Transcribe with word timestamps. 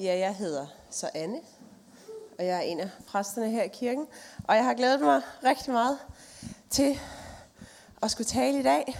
Ja, 0.00 0.18
jeg 0.18 0.34
hedder 0.34 0.66
så 0.90 1.10
Anne, 1.14 1.40
og 2.38 2.46
jeg 2.46 2.56
er 2.56 2.60
en 2.60 2.80
af 2.80 2.90
præsterne 3.06 3.50
her 3.50 3.62
i 3.62 3.68
kirken. 3.68 4.06
Og 4.44 4.56
jeg 4.56 4.64
har 4.64 4.74
glædet 4.74 5.00
mig 5.00 5.22
rigtig 5.44 5.72
meget 5.72 5.98
til 6.70 7.00
at 8.02 8.10
skulle 8.10 8.26
tale 8.26 8.58
i 8.58 8.62
dag. 8.62 8.98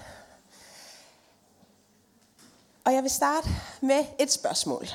Og 2.85 2.95
jeg 2.95 3.03
vil 3.03 3.11
starte 3.11 3.49
med 3.81 4.05
et 4.19 4.33
spørgsmål. 4.33 4.87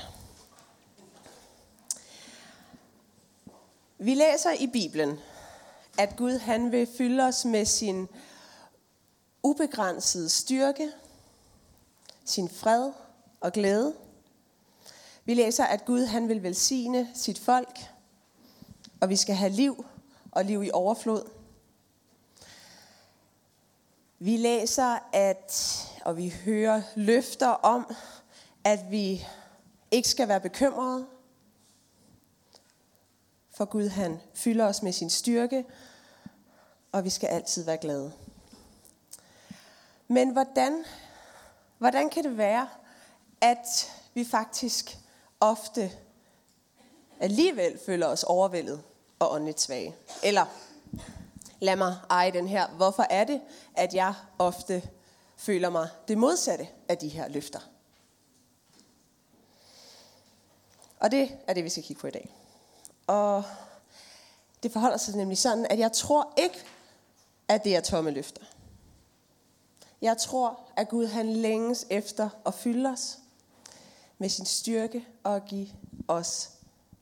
Vi 3.97 4.13
læser 4.13 4.51
i 4.51 4.67
Bibelen, 4.67 5.19
at 5.97 6.15
Gud 6.17 6.37
han 6.37 6.71
vil 6.71 6.87
fylde 6.97 7.23
os 7.23 7.45
med 7.45 7.65
sin 7.65 8.07
ubegrænsede 9.43 10.29
styrke, 10.29 10.91
sin 12.25 12.49
fred 12.49 12.91
og 13.41 13.53
glæde. 13.53 14.04
Vi 15.25 15.33
læser, 15.33 15.63
at 15.63 15.85
Gud 15.85 16.05
han 16.05 16.29
vil 16.29 16.43
velsigne 16.43 17.09
sit 17.13 17.39
folk, 17.39 17.79
og 19.01 19.09
vi 19.09 19.15
skal 19.15 19.35
have 19.35 19.51
liv 19.51 19.85
og 20.31 20.45
liv 20.45 20.63
i 20.63 20.69
overflod. 20.73 21.29
Vi 24.19 24.37
læser, 24.37 24.99
at, 25.13 25.81
og 26.05 26.17
vi 26.17 26.29
hører 26.45 26.81
løfter 26.95 27.47
om, 27.47 27.95
at 28.63 28.91
vi 28.91 29.27
ikke 29.91 30.09
skal 30.09 30.27
være 30.27 30.41
bekymrede, 30.41 31.07
for 33.51 33.65
Gud 33.65 33.87
han 33.87 34.19
fylder 34.33 34.65
os 34.65 34.83
med 34.83 34.91
sin 34.91 35.09
styrke, 35.09 35.65
og 36.91 37.03
vi 37.03 37.09
skal 37.09 37.27
altid 37.27 37.63
være 37.63 37.77
glade. 37.77 38.13
Men 40.07 40.29
hvordan, 40.29 40.83
hvordan 41.77 42.09
kan 42.09 42.23
det 42.23 42.37
være, 42.37 42.67
at 43.41 43.91
vi 44.13 44.25
faktisk 44.25 44.97
ofte 45.51 45.91
alligevel 47.19 47.79
føler 47.85 48.07
os 48.07 48.23
overvældet 48.23 48.83
og 49.19 49.31
åndeligt 49.33 49.61
svage? 49.61 49.95
Eller 50.23 50.45
lad 51.59 51.75
mig 51.75 51.97
eje 52.09 52.31
den 52.31 52.47
her. 52.47 52.67
Hvorfor 52.67 53.03
er 53.09 53.23
det, 53.23 53.41
at 53.75 53.93
jeg 53.93 54.13
ofte 54.39 54.89
føler 55.37 55.69
mig 55.69 55.89
det 56.07 56.17
modsatte 56.17 56.67
af 56.87 56.97
de 56.97 57.07
her 57.07 57.27
løfter? 57.27 57.59
Og 60.99 61.11
det 61.11 61.37
er 61.47 61.53
det, 61.53 61.63
vi 61.63 61.69
skal 61.69 61.83
kigge 61.83 61.99
på 61.99 62.07
i 62.07 62.11
dag. 62.11 62.35
Og 63.07 63.43
det 64.63 64.71
forholder 64.71 64.97
sig 64.97 65.15
nemlig 65.15 65.37
sådan, 65.37 65.67
at 65.69 65.79
jeg 65.79 65.91
tror 65.91 66.33
ikke, 66.37 66.63
at 67.47 67.63
det 67.63 67.75
er 67.75 67.81
tomme 67.81 68.11
løfter. 68.11 68.41
Jeg 70.01 70.17
tror, 70.17 70.59
at 70.75 70.89
Gud 70.89 71.05
han 71.05 71.33
længes 71.33 71.85
efter 71.89 72.29
at 72.45 72.53
fylde 72.53 72.89
os 72.89 73.17
med 74.17 74.29
sin 74.29 74.45
styrke 74.45 75.07
og 75.23 75.35
at 75.35 75.45
give 75.45 75.67
os 76.07 76.49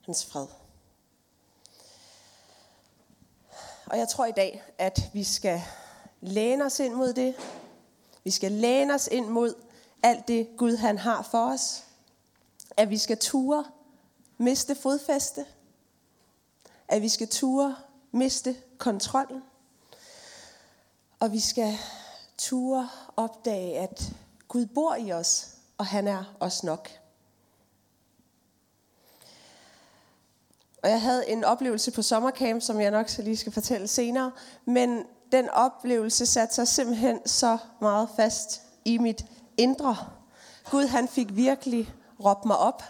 hans 0.06 0.26
fred. 0.26 0.46
Og 3.86 3.98
jeg 3.98 4.08
tror 4.08 4.26
i 4.26 4.32
dag, 4.32 4.62
at 4.78 5.10
vi 5.12 5.24
skal 5.24 5.62
læne 6.20 6.64
os 6.64 6.80
ind 6.80 6.94
mod 6.94 7.12
det. 7.12 7.34
Vi 8.24 8.30
skal 8.30 8.52
læne 8.52 8.94
os 8.94 9.08
ind 9.12 9.26
mod 9.26 9.54
alt 10.02 10.28
det, 10.28 10.48
Gud 10.56 10.76
han 10.76 10.98
har 10.98 11.22
for 11.22 11.52
os. 11.52 11.84
At 12.76 12.90
vi 12.90 12.98
skal 12.98 13.18
ture 13.18 13.64
miste 14.38 14.74
fodfæste. 14.74 15.46
At 16.88 17.02
vi 17.02 17.08
skal 17.08 17.28
ture 17.28 17.76
miste 18.12 18.56
kontrollen. 18.78 19.42
Og 21.20 21.32
vi 21.32 21.40
skal 21.40 21.78
ture 22.38 22.88
opdage, 23.16 23.78
at 23.78 24.12
Gud 24.48 24.66
bor 24.66 24.94
i 24.94 25.12
os, 25.12 25.48
og 25.78 25.86
han 25.86 26.08
er 26.08 26.24
os 26.40 26.62
nok. 26.62 27.03
Og 30.84 30.90
jeg 30.90 31.02
havde 31.02 31.28
en 31.28 31.44
oplevelse 31.44 31.90
på 31.90 32.02
sommercamp, 32.02 32.62
som 32.62 32.80
jeg 32.80 32.90
nok 32.90 33.08
så 33.08 33.22
lige 33.22 33.36
skal 33.36 33.52
fortælle 33.52 33.88
senere. 33.88 34.32
Men 34.64 35.04
den 35.32 35.48
oplevelse 35.48 36.26
satte 36.26 36.54
sig 36.54 36.68
simpelthen 36.68 37.28
så 37.28 37.58
meget 37.80 38.08
fast 38.16 38.62
i 38.84 38.98
mit 38.98 39.26
indre. 39.56 39.96
Gud 40.70 40.86
han 40.86 41.08
fik 41.08 41.36
virkelig 41.36 41.94
råbt 42.24 42.44
mig 42.44 42.58
op. 42.58 42.82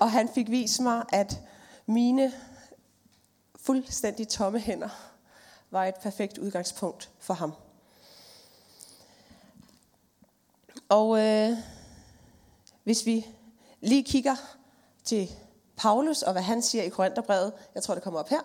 Og 0.00 0.10
han 0.10 0.28
fik 0.28 0.50
vist 0.50 0.80
mig, 0.80 1.04
at 1.12 1.40
mine 1.86 2.32
fuldstændig 3.56 4.28
tomme 4.28 4.58
hænder 4.58 4.88
var 5.70 5.84
et 5.84 5.94
perfekt 5.94 6.38
udgangspunkt 6.38 7.10
for 7.18 7.34
ham. 7.34 7.52
Og 10.88 11.18
øh, 11.20 11.58
hvis 12.84 13.06
vi 13.06 13.26
lige 13.80 14.04
kigger 14.04 14.36
til 15.04 15.36
Paulus 15.76 16.22
og 16.22 16.32
hvad 16.32 16.42
han 16.42 16.62
siger 16.62 16.84
i 16.84 16.88
Korintherbrevet, 16.88 17.52
jeg 17.74 17.82
tror 17.82 17.94
det 17.94 18.02
kommer 18.02 18.20
op 18.20 18.28
her, 18.28 18.40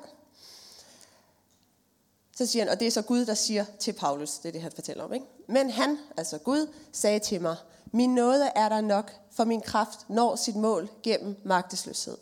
så 2.35 2.45
siger 2.45 2.63
han, 2.65 2.71
og 2.71 2.79
det 2.79 2.87
er 2.87 2.91
så 2.91 3.01
Gud, 3.01 3.25
der 3.25 3.33
siger 3.33 3.65
til 3.79 3.93
Paulus, 3.93 4.37
det 4.37 4.47
er 4.47 4.51
det, 4.51 4.61
han 4.61 4.71
fortæller 4.71 5.03
om. 5.03 5.13
Ikke? 5.13 5.25
Men 5.47 5.69
han, 5.69 5.97
altså 6.17 6.37
Gud, 6.37 6.73
sagde 6.91 7.19
til 7.19 7.41
mig, 7.41 7.55
min 7.85 8.15
nåde 8.15 8.51
er 8.55 8.69
der 8.69 8.81
nok, 8.81 9.11
for 9.31 9.43
min 9.43 9.61
kraft 9.61 10.09
når 10.09 10.35
sit 10.35 10.55
mål 10.55 10.89
gennem 11.03 11.35
magtesløshed. 11.43 12.17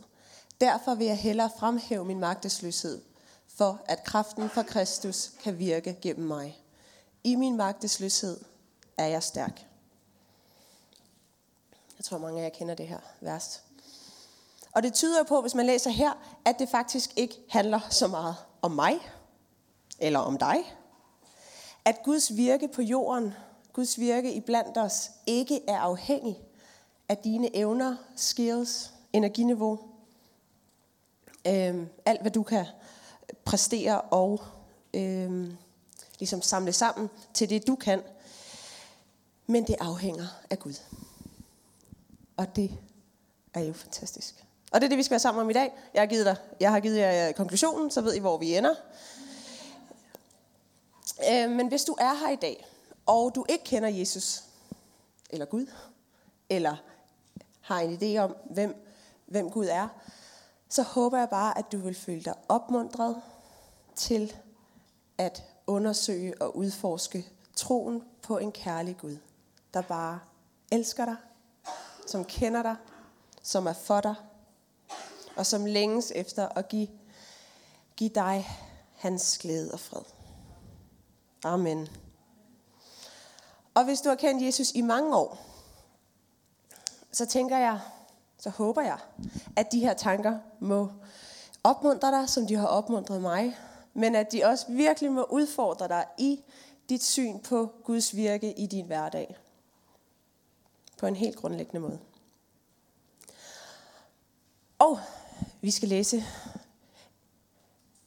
Derfor 0.61 0.95
vil 0.95 1.07
jeg 1.07 1.17
hellere 1.17 1.49
fremhæve 1.59 2.05
min 2.05 2.19
magtesløshed, 2.19 3.01
for 3.47 3.81
at 3.85 4.03
kraften 4.03 4.49
fra 4.49 4.63
Kristus 4.63 5.31
kan 5.43 5.59
virke 5.59 5.97
gennem 6.01 6.27
mig. 6.27 6.63
I 7.23 7.35
min 7.35 7.57
magtesløshed 7.57 8.39
er 8.97 9.05
jeg 9.05 9.23
stærk. 9.23 9.65
Jeg 11.97 12.05
tror, 12.05 12.17
mange 12.17 12.39
af 12.39 12.43
jer 12.43 12.49
kender 12.49 12.75
det 12.75 12.87
her 12.87 12.99
vers. 13.21 13.61
Og 14.72 14.84
det 14.84 14.94
tyder 14.94 15.24
på, 15.24 15.41
hvis 15.41 15.56
man 15.56 15.66
læser 15.66 15.90
her, 15.90 16.12
at 16.46 16.59
det 16.59 16.69
faktisk 16.69 17.09
ikke 17.16 17.35
handler 17.50 17.80
så 17.90 18.07
meget 18.07 18.35
om 18.62 18.72
mig, 18.72 19.00
eller 20.00 20.19
om 20.19 20.38
dig. 20.38 20.75
At 21.85 22.03
Guds 22.03 22.38
virke 22.38 22.68
på 22.68 22.81
jorden, 22.81 23.34
Guds 23.74 24.00
virke 24.00 24.34
i 24.34 24.40
blandt 24.40 24.78
os, 24.78 25.12
ikke 25.28 25.62
er 25.68 25.80
afhængig 25.80 26.38
af 27.09 27.18
dine 27.18 27.56
evner, 27.56 27.96
skills, 28.16 28.94
energiniveau, 29.13 29.80
øhm, 31.47 31.90
alt 32.06 32.22
hvad 32.22 32.31
du 32.31 32.44
kan 32.44 32.66
præstere 33.46 34.01
og 34.01 34.41
øhm, 34.94 35.57
ligesom 36.19 36.41
samle 36.41 36.74
sammen 36.74 37.09
til 37.34 37.50
det, 37.50 37.68
du 37.68 37.75
kan. 37.75 38.01
Men 39.47 39.68
det 39.68 39.75
afhænger 39.80 40.28
af 40.50 40.59
Gud. 40.59 40.74
Og 42.38 42.56
det 42.56 42.72
er 43.53 43.62
jo 43.62 43.74
fantastisk. 43.74 44.46
Og 44.72 44.81
det 44.81 44.88
er 44.88 44.90
det, 44.90 44.97
vi 44.97 45.03
skal 45.03 45.12
være 45.12 45.19
sammen 45.19 45.41
om 45.41 45.50
i 45.50 45.53
dag. 45.53 45.74
Jeg 45.94 46.02
har 46.02 46.07
givet, 46.07 46.25
dig, 46.25 46.35
jeg 46.59 46.72
har 46.72 46.80
givet 46.80 46.97
jer 46.97 47.28
øh, 47.28 47.34
konklusionen, 47.34 47.91
så 47.91 48.02
ved 48.02 48.13
I, 48.13 48.19
hvor 48.19 48.38
vi 48.38 48.57
ender. 48.57 48.75
Øh, 51.31 51.50
men 51.50 51.68
hvis 51.68 51.84
du 51.84 51.96
er 52.00 52.13
her 52.13 52.30
i 52.30 52.35
dag, 52.35 52.66
og 53.06 53.35
du 53.35 53.46
ikke 53.50 53.63
kender 53.63 53.90
Jesus, 53.90 54.44
eller 55.30 55.46
Gud, 55.46 55.66
eller 56.50 56.75
har 57.62 57.80
en 57.80 57.97
idé 58.02 58.18
om, 58.18 58.35
hvem, 58.50 58.85
hvem 59.25 59.50
Gud 59.50 59.66
er, 59.66 59.88
så 60.69 60.84
håber 60.84 61.18
jeg 61.18 61.30
bare, 61.30 61.57
at 61.57 61.72
du 61.72 61.78
vil 61.78 61.96
føle 61.96 62.22
dig 62.22 62.34
opmuntret 62.50 63.22
til 63.96 64.36
at 65.18 65.44
undersøge 65.68 66.41
og 66.41 66.57
udforske 66.57 67.25
troen 67.56 68.03
på 68.22 68.38
en 68.38 68.51
kærlig 68.51 68.97
Gud, 68.97 69.18
der 69.74 69.81
bare 69.81 70.19
elsker 70.72 71.06
dig, 71.06 71.16
som 72.07 72.25
kender 72.25 72.63
dig, 72.63 72.75
som 73.44 73.68
er 73.68 73.74
for 73.74 74.01
dig, 74.01 74.16
og 75.39 75.45
som 75.45 75.66
længes 75.66 76.11
efter 76.16 76.47
at 76.47 76.67
give, 76.67 76.88
give 77.95 78.09
dig 78.09 78.47
hans 78.95 79.38
glæde 79.38 79.72
og 79.72 79.79
fred. 79.79 80.01
Amen. 81.44 81.88
Og 83.73 83.85
hvis 83.85 84.01
du 84.01 84.09
har 84.09 84.16
kendt 84.16 84.44
Jesus 84.44 84.72
i 84.72 84.81
mange 84.81 85.16
år, 85.16 85.38
så 87.11 87.25
tænker 87.25 87.57
jeg, 87.57 87.79
så 88.38 88.50
håber 88.50 88.81
jeg, 88.81 88.97
at 89.56 89.71
de 89.71 89.80
her 89.80 89.94
tanker 89.94 90.39
må 90.59 90.91
opmuntre 91.63 92.12
dig, 92.12 92.30
som 92.30 92.47
de 92.47 92.56
har 92.56 92.68
opmuntret 92.68 93.21
mig, 93.21 93.57
men 93.94 94.15
at 94.15 94.31
de 94.31 94.44
også 94.44 94.65
virkelig 94.69 95.12
må 95.12 95.24
udfordre 95.24 95.88
dig 95.88 96.06
i 96.18 96.44
dit 96.89 97.03
syn 97.03 97.39
på 97.39 97.71
Guds 97.83 98.15
virke 98.15 98.53
i 98.53 98.65
din 98.65 98.86
hverdag. 98.86 99.38
På 100.97 101.07
en 101.07 101.15
helt 101.15 101.36
grundlæggende 101.36 101.80
måde. 101.80 102.00
Og 104.80 105.00
vi 105.61 105.71
skal 105.71 105.89
læse 105.89 106.23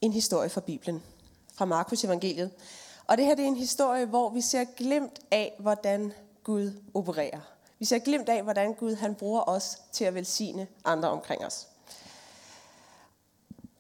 en 0.01 0.13
historie 0.13 0.49
fra 0.49 0.61
Bibelen, 0.61 1.03
fra 1.55 1.65
Markus 1.65 2.05
evangeliet. 2.05 2.51
Og 3.07 3.17
det 3.17 3.27
her 3.27 3.35
det 3.35 3.43
er 3.43 3.49
en 3.49 3.57
historie, 3.57 4.07
hvor 4.07 4.31
vi 4.31 4.41
ser 4.41 4.65
glemt 4.77 5.21
af, 5.31 5.55
hvordan 5.59 6.13
Gud 6.45 6.73
opererer. 6.95 7.41
Vi 7.79 7.85
ser 7.85 7.99
glemt 7.99 8.29
af, 8.29 8.43
hvordan 8.43 8.75
Gud 8.75 8.95
han 8.95 9.15
bruger 9.15 9.49
os 9.49 9.79
til 9.93 10.05
at 10.05 10.15
velsigne 10.15 10.67
andre 10.85 11.11
omkring 11.11 11.45
os. 11.45 11.69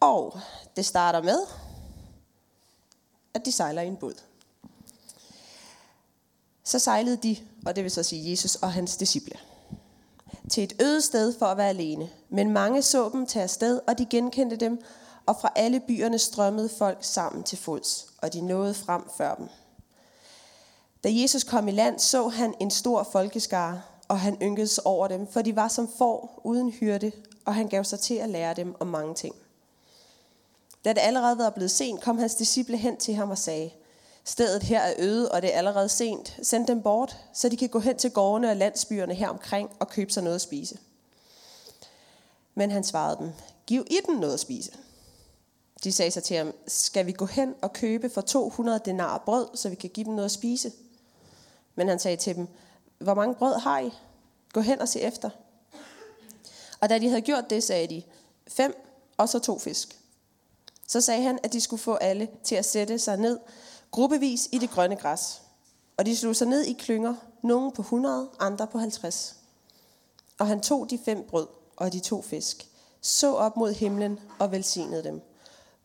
Og 0.01 0.41
det 0.77 0.87
starter 0.87 1.23
med, 1.23 1.47
at 3.35 3.45
de 3.45 3.53
sejler 3.53 3.83
i 3.83 3.87
en 3.87 3.97
båd. 3.97 4.15
Så 6.65 6.79
sejlede 6.79 7.17
de, 7.17 7.37
og 7.67 7.77
det 7.77 7.85
vil 7.85 7.91
så 7.91 8.03
sige 8.03 8.31
Jesus 8.31 8.55
og 8.55 8.73
hans 8.73 8.97
disciple 8.97 9.39
til 10.51 10.65
et 10.65 10.83
øde 10.83 11.01
sted 11.01 11.39
for 11.39 11.47
at 11.47 11.57
være 11.57 11.69
alene. 11.69 12.09
Men 12.31 12.51
mange 12.51 12.83
så 12.83 13.09
dem 13.09 13.27
tage 13.27 13.43
afsted, 13.43 13.81
og 13.87 13.99
de 13.99 14.07
genkendte 14.07 14.57
dem, 14.57 14.83
og 15.27 15.37
fra 15.41 15.53
alle 15.57 15.81
byerne 15.81 16.19
strømmede 16.19 16.69
folk 16.69 16.99
sammen 17.01 17.43
til 17.43 17.59
fods, 17.59 18.07
og 18.23 18.33
de 18.33 18.41
nåede 18.41 18.75
frem 18.75 19.03
før 19.17 19.35
dem. 19.35 19.49
Da 21.05 21.09
Jesus 21.13 21.45
kom 21.45 21.69
i 21.69 21.71
land, 21.71 21.99
så 21.99 22.29
han 22.29 22.55
en 22.61 22.71
stor 22.71 23.09
folkeskare, 23.13 23.83
og 24.09 24.21
han 24.21 24.39
ynkedes 24.43 24.79
over 24.79 25.09
dem, 25.09 25.27
for 25.27 25.43
de 25.43 25.57
var 25.57 25.69
som 25.69 25.89
får 25.99 26.41
uden 26.45 26.71
hyrde, 26.71 27.13
og 27.45 27.55
han 27.55 27.69
gav 27.69 27.85
sig 27.85 28.01
til 28.01 28.15
at 28.15 28.29
lære 28.29 28.55
dem 28.55 28.75
om 28.81 28.87
mange 28.87 29.15
ting. 29.15 29.35
Da 30.85 30.93
det 30.93 31.01
allerede 31.01 31.39
var 31.39 31.51
blevet 31.51 31.71
sent, 31.71 32.01
kom 32.01 32.19
hans 32.19 32.35
disciple 32.35 32.77
hen 32.77 32.97
til 32.97 33.15
ham 33.15 33.31
og 33.31 33.39
sagde, 33.39 33.71
Stedet 34.25 34.63
her 34.63 34.81
er 34.81 34.95
øde, 34.99 35.33
og 35.33 35.43
det 35.43 35.55
er 35.55 35.59
allerede 35.59 35.89
sent. 35.89 36.39
Send 36.43 36.67
dem 36.67 36.83
bort, 36.83 37.17
så 37.33 37.49
de 37.49 37.57
kan 37.57 37.69
gå 37.69 37.79
hen 37.79 37.97
til 37.97 38.11
gårdene 38.11 38.51
og 38.51 38.57
landsbyerne 38.57 39.15
her 39.15 39.29
omkring 39.29 39.71
og 39.79 39.89
købe 39.89 40.13
sig 40.13 40.23
noget 40.23 40.35
at 40.35 40.41
spise. 40.41 40.79
Men 42.55 42.71
han 42.71 42.85
svarede 42.85 43.17
dem, 43.19 43.33
giv 43.67 43.87
i 43.91 43.99
dem 44.07 44.15
noget 44.15 44.35
at 44.35 44.41
spise. 44.41 44.73
De 45.85 45.93
sagde 45.93 46.11
sig 46.11 46.23
til 46.23 46.37
ham, 46.37 46.53
skal 46.67 47.07
vi 47.07 47.13
gå 47.13 47.27
hen 47.27 47.55
og 47.63 47.73
købe 47.73 48.11
for 48.11 48.21
200 48.21 48.81
denar 48.85 49.19
brød, 49.19 49.49
så 49.55 49.69
vi 49.69 49.75
kan 49.75 49.91
give 49.91 50.05
dem 50.05 50.13
noget 50.13 50.25
at 50.25 50.33
spise? 50.33 50.73
Men 51.75 51.89
han 51.89 51.99
sagde 51.99 52.17
til 52.17 52.37
dem, 52.37 52.49
hvor 52.99 53.15
mange 53.15 53.35
brød 53.35 53.55
har 53.55 53.79
I? 53.79 53.91
Gå 54.53 54.61
hen 54.61 54.81
og 54.81 54.89
se 54.89 55.01
efter. 55.01 55.31
Og 56.81 56.89
da 56.89 56.99
de 56.99 57.09
havde 57.09 57.23
gjort 57.23 57.51
det, 57.51 57.63
sagde 57.63 57.87
de, 57.87 58.03
fem 58.49 58.85
og 59.17 59.29
så 59.29 59.39
to 59.39 59.59
fisk. 59.59 59.99
Så 60.89 61.01
sagde 61.01 61.23
han, 61.23 61.39
at 61.43 61.53
de 61.53 61.61
skulle 61.61 61.83
få 61.83 61.95
alle 61.95 62.29
til 62.45 62.55
at 62.55 62.65
sætte 62.65 62.99
sig 62.99 63.17
ned 63.17 63.39
gruppevis 63.93 64.49
i 64.53 64.59
det 64.59 64.71
grønne 64.71 64.97
græs. 64.97 65.43
Og 65.97 66.07
de 66.07 66.17
slog 66.17 66.37
sig 66.37 66.47
ned 66.47 66.65
i 66.65 66.73
klynger, 66.73 67.15
nogle 67.43 67.73
på 67.73 67.83
100, 67.83 68.31
andre 68.39 68.67
på 68.67 68.79
50. 68.79 69.37
Og 70.39 70.47
han 70.47 70.61
tog 70.61 70.91
de 70.91 70.99
fem 71.05 71.27
brød 71.29 71.47
og 71.77 71.93
de 71.93 72.01
to 72.01 72.23
fisk, 72.23 72.69
så 73.01 73.35
op 73.35 73.57
mod 73.57 73.73
himlen 73.73 74.21
og 74.39 74.53
velsignede 74.53 75.05
dem. 75.05 75.23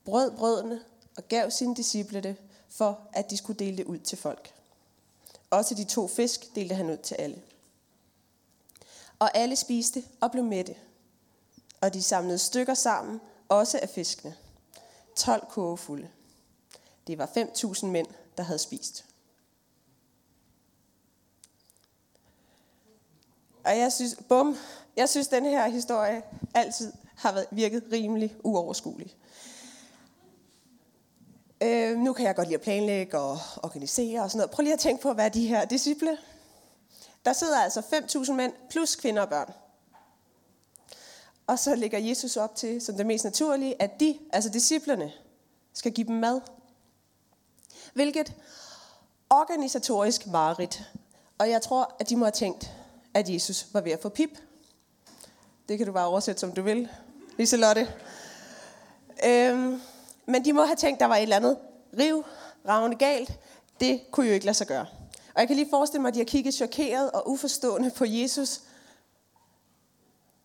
Brød 0.06 0.32
brødene 0.32 0.82
og 1.18 1.28
gav 1.28 1.52
sine 1.52 1.76
disciple 1.76 2.22
det, 2.22 2.36
for 2.70 3.00
at 3.14 3.30
de 3.30 3.38
skulle 3.38 3.60
dele 3.60 3.78
det 3.78 3.86
ud 3.86 4.00
til 4.00 4.18
folk. 4.18 4.54
Også 5.50 5.76
de 5.76 5.84
to 5.84 6.08
fisk 6.08 6.56
delte 6.56 6.76
han 6.76 6.90
ud 6.90 6.98
til 6.98 7.16
alle. 7.16 7.42
Og 9.20 9.38
alle 9.38 9.56
spiste 9.56 10.04
og 10.22 10.32
blev 10.32 10.44
mætte. 10.44 10.76
Og 11.82 11.94
de 11.94 12.04
samlede 12.04 12.38
stykker 12.38 12.74
sammen, 12.74 13.22
også 13.50 13.80
af 13.82 13.90
fiskene. 13.90 14.36
12 15.16 15.46
kurve 15.50 15.78
fulde. 15.78 16.10
Det 17.08 17.18
var 17.18 17.26
5.000 17.26 17.86
mænd, 17.86 18.08
der 18.38 18.44
havde 18.44 18.60
spist. 18.60 19.06
Og 23.64 23.78
jeg 23.78 23.94
synes, 23.94 24.16
bum, 24.30 24.58
jeg 24.98 25.10
synes, 25.10 25.28
den 25.28 25.46
her 25.46 25.68
historie 25.68 26.24
altid 26.54 26.94
har 27.16 27.32
været, 27.32 27.48
virket 27.52 27.84
rimelig 27.92 28.36
uoverskuelig. 28.44 29.16
Øh, 31.64 31.98
nu 31.98 32.14
kan 32.14 32.26
jeg 32.26 32.36
godt 32.36 32.48
lide 32.48 32.56
at 32.56 32.62
planlægge 32.62 33.20
og 33.20 33.40
organisere 33.64 34.22
og 34.22 34.32
sådan 34.32 34.38
noget. 34.38 34.52
Prøv 34.52 34.64
lige 34.64 34.74
at 34.74 34.80
tænke 34.80 35.02
på, 35.02 35.14
hvad 35.14 35.32
de 35.32 35.48
her 35.48 35.66
disciple. 35.66 36.18
Der 37.26 37.34
sidder 37.34 37.60
altså 37.60 37.80
5.000 37.80 38.34
mænd 38.34 38.54
plus 38.70 38.96
kvinder 38.96 39.22
og 39.22 39.30
børn. 39.30 39.54
Og 41.48 41.60
så 41.60 41.76
lægger 41.76 42.00
Jesus 42.00 42.38
op 42.38 42.56
til, 42.56 42.82
som 42.82 42.96
det 42.96 43.06
mest 43.06 43.24
naturlige, 43.24 43.82
at 43.82 44.00
de, 44.00 44.20
altså 44.34 44.50
disciplerne, 44.50 45.12
skal 45.74 45.92
give 45.92 46.08
dem 46.08 46.16
mad 46.16 46.42
hvilket 47.98 48.34
organisatorisk 49.30 50.28
mareridt. 50.28 50.84
Og 51.38 51.50
jeg 51.50 51.62
tror, 51.62 51.96
at 52.00 52.10
de 52.10 52.16
må 52.16 52.26
have 52.26 52.32
tænkt, 52.32 52.72
at 53.14 53.30
Jesus 53.30 53.68
var 53.74 53.82
ved 53.82 53.92
at 53.92 54.02
få 54.02 54.10
pip. 54.10 54.30
Det 55.70 55.78
kan 55.78 55.88
du 55.88 55.94
bare 55.94 56.08
oversætte, 56.08 56.40
som 56.40 56.52
du 56.52 56.62
vil, 56.62 56.90
Liselotte. 57.38 57.94
Øhm, 59.26 59.82
men 60.26 60.46
de 60.46 60.54
må 60.54 60.64
have 60.64 60.76
tænkt, 60.76 60.96
at 60.96 61.00
der 61.00 61.06
var 61.06 61.16
et 61.16 61.22
eller 61.22 61.36
andet 61.36 61.58
riv, 62.00 62.26
ravne 62.68 62.96
galt. 62.96 63.40
Det 63.80 64.02
kunne 64.12 64.28
jo 64.28 64.34
ikke 64.34 64.46
lade 64.46 64.58
sig 64.58 64.68
gøre. 64.68 64.86
Og 65.34 65.40
jeg 65.40 65.48
kan 65.48 65.56
lige 65.56 65.70
forestille 65.70 66.02
mig, 66.02 66.10
at 66.10 66.14
de 66.14 66.20
har 66.20 66.26
kigget 66.26 66.54
chokeret 66.54 67.12
og 67.12 67.30
uforstående 67.30 67.92
på 67.92 68.06
Jesus, 68.06 68.62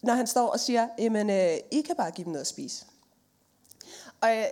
når 0.02 0.14
han 0.14 0.26
står 0.26 0.48
og 0.48 0.60
siger, 0.60 0.88
jamen, 0.98 1.30
øh, 1.30 1.56
I 1.70 1.80
kan 1.80 1.96
bare 1.96 2.10
give 2.10 2.24
dem 2.24 2.32
noget 2.32 2.40
at 2.40 2.46
spise. 2.46 2.86
Og 4.20 4.38
øh, 4.38 4.44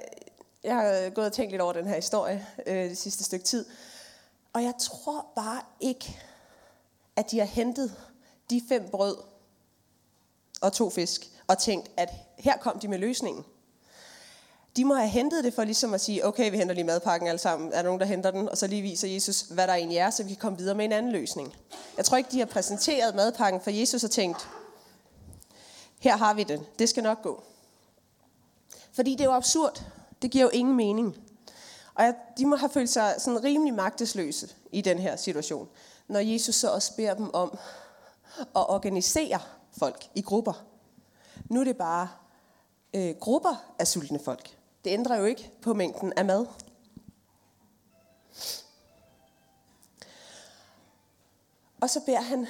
jeg 0.65 0.75
har 0.75 1.05
øh, 1.05 1.13
gået 1.13 1.27
og 1.27 1.33
tænkt 1.33 1.51
lidt 1.51 1.63
over 1.63 1.73
den 1.73 1.87
her 1.87 1.95
historie 1.95 2.47
øh, 2.67 2.91
det 2.91 2.99
sidste 2.99 3.25
stykke 3.25 3.45
tid. 3.45 3.65
Og 4.53 4.63
jeg 4.63 4.75
tror 4.81 5.27
bare 5.37 5.63
ikke, 5.81 6.21
at 7.17 7.31
de 7.31 7.39
har 7.39 7.47
hentet 7.47 7.97
de 8.51 8.63
fem 8.69 8.89
brød 8.91 9.17
og 10.61 10.73
to 10.73 10.91
fisk, 10.91 11.31
og 11.47 11.59
tænkt, 11.59 11.91
at 11.97 12.09
her 12.39 12.57
kom 12.57 12.79
de 12.79 12.89
med 12.89 12.99
løsningen. 12.99 13.45
De 14.77 14.85
må 14.85 14.95
have 14.95 15.09
hentet 15.09 15.45
det 15.45 15.55
for 15.55 15.65
ligesom 15.65 15.95
at 15.95 16.01
sige, 16.01 16.27
okay, 16.27 16.51
vi 16.51 16.57
henter 16.57 16.75
lige 16.75 16.85
madpakken 16.85 17.29
alle 17.29 17.39
sammen. 17.39 17.73
Er 17.73 17.77
der 17.77 17.83
nogen, 17.83 18.01
der 18.01 18.07
henter 18.07 18.31
den? 18.31 18.49
Og 18.49 18.59
så 18.59 18.67
lige 18.67 18.83
viser 18.83 19.09
Jesus, 19.09 19.41
hvad 19.41 19.67
der 19.67 19.75
egentlig 19.75 19.99
er, 19.99 20.11
så 20.11 20.23
vi 20.23 20.29
kan 20.29 20.41
komme 20.41 20.59
videre 20.59 20.75
med 20.75 20.85
en 20.85 20.93
anden 20.93 21.13
løsning. 21.13 21.55
Jeg 21.97 22.05
tror 22.05 22.17
ikke, 22.17 22.31
de 22.33 22.39
har 22.39 22.47
præsenteret 22.47 23.15
madpakken 23.15 23.61
for 23.61 23.71
Jesus 23.71 24.05
og 24.05 24.11
tænkt, 24.11 24.49
her 25.99 26.17
har 26.17 26.35
vi 26.35 26.43
den. 26.43 26.67
Det 26.79 26.89
skal 26.89 27.03
nok 27.03 27.23
gå. 27.23 27.43
Fordi 28.93 29.13
det 29.13 29.21
er 29.21 29.25
jo 29.25 29.33
absurd, 29.33 29.85
det 30.23 30.31
giver 30.31 30.45
jo 30.45 30.51
ingen 30.51 30.77
mening. 30.77 31.17
Og 31.95 32.05
jeg, 32.05 32.15
de 32.39 32.47
må 32.47 32.57
have 32.57 32.71
følt 32.71 32.91
sig 32.91 33.15
sådan 33.19 33.45
rimelig 33.45 33.75
magtesløse 33.75 34.55
i 34.73 34.81
den 34.81 34.99
her 34.99 35.17
situation, 35.17 35.69
når 36.09 36.21
Jesus 36.21 36.55
så 36.55 36.71
også 36.71 36.97
beder 36.97 37.15
dem 37.15 37.35
om 37.35 37.59
at 38.39 38.71
organisere 38.71 39.41
folk 39.79 40.09
i 40.15 40.21
grupper. 40.23 40.65
Nu 41.49 41.61
er 41.61 41.65
det 41.65 41.77
bare 41.77 42.09
øh, 42.95 43.15
grupper 43.21 43.75
af 43.79 43.89
sultne 43.89 44.19
folk. 44.19 44.57
Det 44.85 44.91
ændrer 44.91 45.17
jo 45.17 45.25
ikke 45.25 45.51
på 45.63 45.75
mængden 45.75 46.13
af 46.17 46.25
mad. 46.25 46.47
Og 51.81 51.91
så 51.91 52.01
beder 52.07 52.21
han, 52.21 52.47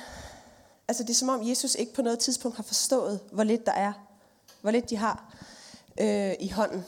altså 0.88 1.02
det 1.02 1.10
er 1.10 1.14
som 1.14 1.28
om 1.28 1.48
Jesus 1.48 1.74
ikke 1.74 1.94
på 1.94 2.02
noget 2.02 2.18
tidspunkt 2.18 2.56
har 2.56 2.62
forstået, 2.62 3.20
hvor 3.32 3.44
lidt 3.44 3.66
der 3.66 3.72
er, 3.72 3.92
hvor 4.60 4.70
lidt 4.70 4.90
de 4.90 4.96
har 4.96 5.34
øh, 6.00 6.34
i 6.40 6.48
hånden 6.48 6.84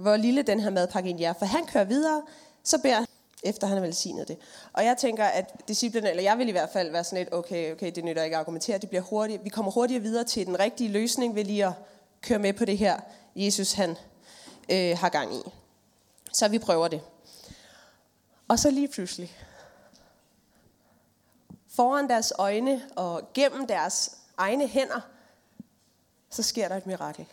hvor 0.00 0.16
lille 0.16 0.42
den 0.42 0.60
her 0.60 0.70
madpakke 0.70 1.06
egentlig 1.06 1.24
er. 1.24 1.32
For 1.32 1.46
han 1.46 1.66
kører 1.66 1.84
videre, 1.84 2.22
så 2.64 2.78
beder 2.82 3.04
efter 3.42 3.66
han 3.66 3.76
har 3.76 3.84
velsignet 3.84 4.28
det. 4.28 4.38
Og 4.72 4.84
jeg 4.84 4.96
tænker, 4.96 5.24
at 5.24 5.68
disciplene, 5.68 6.10
eller 6.10 6.22
jeg 6.22 6.38
vil 6.38 6.48
i 6.48 6.52
hvert 6.52 6.70
fald 6.72 6.90
være 6.90 7.04
sådan 7.04 7.18
lidt, 7.18 7.34
okay, 7.34 7.72
okay, 7.72 7.92
det 7.94 8.04
nytter 8.04 8.22
ikke 8.22 8.36
at 8.36 8.40
argumentere, 8.40 8.78
det 8.78 8.88
bliver 8.88 9.02
hurtigt. 9.02 9.44
Vi 9.44 9.48
kommer 9.48 9.72
hurtigere 9.72 10.02
videre 10.02 10.24
til 10.24 10.46
den 10.46 10.60
rigtige 10.60 10.90
løsning 10.90 11.34
ved 11.34 11.44
lige 11.44 11.66
at 11.66 11.72
køre 12.20 12.38
med 12.38 12.52
på 12.52 12.64
det 12.64 12.78
her, 12.78 13.00
Jesus 13.36 13.72
han 13.72 13.96
øh, 14.70 14.98
har 14.98 15.08
gang 15.08 15.34
i. 15.34 15.40
Så 16.32 16.48
vi 16.48 16.58
prøver 16.58 16.88
det. 16.88 17.00
Og 18.48 18.58
så 18.58 18.70
lige 18.70 18.88
pludselig, 18.88 19.36
foran 21.68 22.08
deres 22.08 22.32
øjne 22.38 22.82
og 22.96 23.30
gennem 23.34 23.66
deres 23.66 24.16
egne 24.36 24.68
hænder, 24.68 25.00
så 26.30 26.42
sker 26.42 26.68
der 26.68 26.76
et 26.76 26.86
mirakel. 26.86 27.26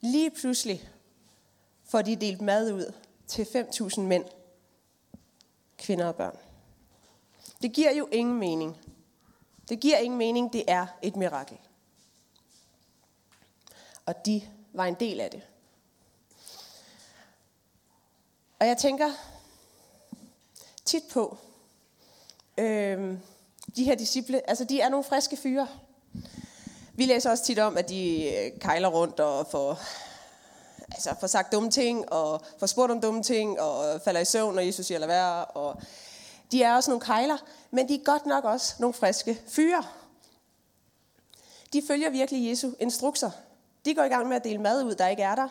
Lige 0.00 0.30
pludselig 0.30 0.90
får 1.84 2.02
de 2.02 2.16
delt 2.16 2.40
mad 2.40 2.72
ud 2.72 2.92
til 3.26 3.44
5.000 3.44 4.00
mænd, 4.00 4.24
kvinder 5.78 6.06
og 6.06 6.14
børn. 6.16 6.36
Det 7.62 7.72
giver 7.72 7.92
jo 7.92 8.08
ingen 8.12 8.38
mening. 8.38 8.76
Det 9.68 9.80
giver 9.80 9.96
ingen 9.98 10.18
mening, 10.18 10.52
det 10.52 10.64
er 10.68 10.86
et 11.02 11.16
mirakel. 11.16 11.58
Og 14.06 14.26
de 14.26 14.42
var 14.72 14.84
en 14.84 14.96
del 15.00 15.20
af 15.20 15.30
det. 15.30 15.42
Og 18.58 18.66
jeg 18.66 18.78
tænker 18.78 19.10
tit 20.84 21.02
på, 21.12 21.38
øh, 22.58 23.18
de 23.76 23.84
her 23.84 23.94
disciple, 23.94 24.50
altså 24.50 24.64
de 24.64 24.80
er 24.80 24.88
nogle 24.88 25.04
friske 25.04 25.36
fyre. 25.36 25.68
Vi 26.98 27.06
læser 27.06 27.30
også 27.30 27.44
tit 27.44 27.58
om, 27.58 27.76
at 27.76 27.88
de 27.88 28.32
øh, 28.36 28.60
kejler 28.60 28.88
rundt 28.88 29.20
og 29.20 29.46
får, 29.46 29.78
altså 30.92 31.14
får 31.20 31.26
sagt 31.26 31.52
dumme 31.52 31.70
ting, 31.70 32.12
og 32.12 32.42
får 32.58 32.66
spurgt 32.66 32.92
om 32.92 33.00
dumme 33.00 33.22
ting, 33.22 33.60
og 33.60 33.94
øh, 33.94 34.00
falder 34.00 34.20
i 34.20 34.24
søvn, 34.24 34.54
når 34.54 34.62
Jesus 34.62 34.86
siger, 34.86 34.98
lad 34.98 35.08
være. 35.08 35.44
Og 35.44 35.82
de 36.52 36.62
er 36.62 36.74
også 36.74 36.90
nogle 36.90 37.04
kejler, 37.04 37.36
men 37.70 37.88
de 37.88 37.94
er 37.94 38.04
godt 38.04 38.26
nok 38.26 38.44
også 38.44 38.74
nogle 38.78 38.94
friske 38.94 39.40
fyre. 39.48 39.84
De 41.72 41.82
følger 41.86 42.10
virkelig 42.10 42.50
Jesu 42.50 42.70
instrukser. 42.80 43.30
De 43.84 43.94
går 43.94 44.02
i 44.02 44.08
gang 44.08 44.28
med 44.28 44.36
at 44.36 44.44
dele 44.44 44.58
mad 44.58 44.84
ud, 44.84 44.94
der 44.94 45.08
ikke 45.08 45.22
er 45.22 45.34
der. 45.34 45.48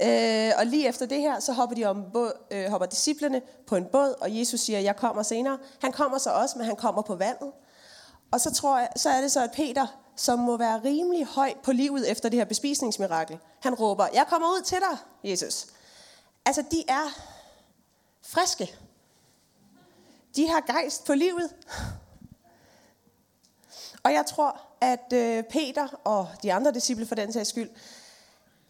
Øh, 0.00 0.52
og 0.58 0.66
lige 0.66 0.88
efter 0.88 1.06
det 1.06 1.20
her, 1.20 1.40
så 1.40 1.52
hopper, 1.52 1.76
de 1.76 1.84
om 1.84 2.04
båd, 2.12 2.32
øh, 2.50 2.70
hopper 2.70 2.86
disciplene 2.86 3.42
på 3.66 3.76
en 3.76 3.84
båd, 3.84 4.14
og 4.20 4.38
Jesus 4.38 4.60
siger, 4.60 4.78
jeg 4.78 4.96
kommer 4.96 5.22
senere. 5.22 5.58
Han 5.80 5.92
kommer 5.92 6.18
så 6.18 6.30
også, 6.30 6.58
men 6.58 6.66
han 6.66 6.76
kommer 6.76 7.02
på 7.02 7.14
vandet. 7.14 7.52
Og 8.34 8.40
så, 8.40 8.54
tror 8.54 8.78
jeg, 8.78 8.88
så 8.96 9.10
er 9.10 9.20
det 9.20 9.32
så, 9.32 9.42
at 9.44 9.52
Peter, 9.52 9.86
som 10.16 10.38
må 10.38 10.56
være 10.56 10.84
rimelig 10.84 11.26
høj 11.26 11.54
på 11.62 11.72
livet 11.72 12.10
efter 12.10 12.28
det 12.28 12.38
her 12.38 12.44
bespisningsmirakel, 12.44 13.38
han 13.60 13.74
råber, 13.74 14.06
jeg 14.14 14.26
kommer 14.28 14.48
ud 14.48 14.62
til 14.62 14.78
dig, 14.78 14.98
Jesus. 15.30 15.66
Altså, 16.44 16.64
de 16.70 16.84
er 16.88 17.20
friske. 18.22 18.76
De 20.36 20.48
har 20.48 20.60
gejst 20.60 21.04
på 21.04 21.14
livet. 21.14 21.54
Og 24.02 24.12
jeg 24.12 24.26
tror, 24.26 24.60
at 24.80 25.12
øh, 25.12 25.44
Peter 25.44 25.88
og 26.04 26.28
de 26.42 26.52
andre 26.52 26.72
disciple 26.72 27.06
for 27.06 27.14
den 27.14 27.32
sags 27.32 27.48
skyld, 27.48 27.70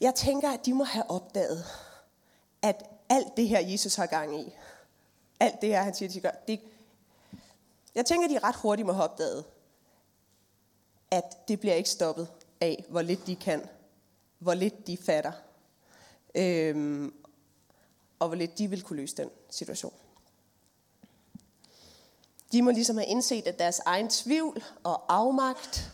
jeg 0.01 0.15
tænker, 0.15 0.51
at 0.51 0.67
de 0.67 0.75
må 0.75 0.85
have 0.85 1.11
opdaget, 1.11 1.65
at 2.63 2.83
alt 3.09 3.37
det 3.37 3.49
her, 3.49 3.61
Jesus 3.61 3.95
har 3.95 4.07
gang 4.07 4.41
i, 4.41 4.55
alt 5.41 5.61
det 5.61 5.69
her, 5.69 5.83
han 5.83 5.95
siger, 5.95 6.09
de 6.09 6.21
gør, 6.21 6.31
det, 6.49 6.61
jeg 7.95 8.07
tænker, 8.07 8.29
at 8.29 8.31
de 8.31 8.47
ret 8.49 8.57
hurtigt 8.57 8.87
må 8.87 8.93
have 8.93 9.05
opdaget, 9.05 9.45
at 11.15 11.49
det 11.49 11.61
bliver 11.61 11.75
ikke 11.75 11.91
stoppet 11.91 12.29
af, 12.61 12.85
hvor 12.89 13.03
lidt 13.03 13.27
de 13.27 13.37
kan, 13.37 13.69
hvor 14.39 14.55
lidt 14.55 14.87
de 14.87 14.97
fatter, 14.97 15.33
øhm, 16.35 17.15
og 18.19 18.29
hvor 18.29 18.37
lidt 18.37 18.59
de 18.59 18.71
vil 18.71 18.83
kunne 18.83 18.97
løse 18.97 19.17
den 19.17 19.31
situation. 19.51 19.93
De 22.53 22.63
må 22.63 22.71
ligesom 22.71 22.97
have 22.97 23.09
indset, 23.09 23.47
at 23.47 23.59
deres 23.59 23.81
egen 23.87 24.09
tvivl 24.09 24.65
og 24.83 25.15
afmagt 25.15 25.93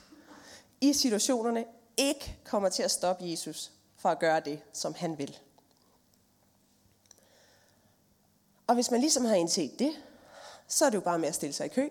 i 0.80 0.92
situationerne 0.92 1.64
ikke 1.96 2.38
kommer 2.44 2.68
til 2.68 2.82
at 2.82 2.90
stoppe 2.90 3.24
Jesus 3.30 3.72
for 3.96 4.08
at 4.08 4.18
gøre 4.18 4.40
det, 4.40 4.60
som 4.72 4.94
han 4.94 5.18
vil. 5.18 5.38
Og 8.66 8.74
hvis 8.74 8.90
man 8.90 9.00
ligesom 9.00 9.24
har 9.24 9.34
indset 9.34 9.78
det, 9.78 9.92
så 10.68 10.84
er 10.84 10.90
det 10.90 10.96
jo 10.96 11.00
bare 11.00 11.18
med 11.18 11.28
at 11.28 11.34
stille 11.34 11.52
sig 11.52 11.66
i 11.66 11.68
kø, 11.68 11.88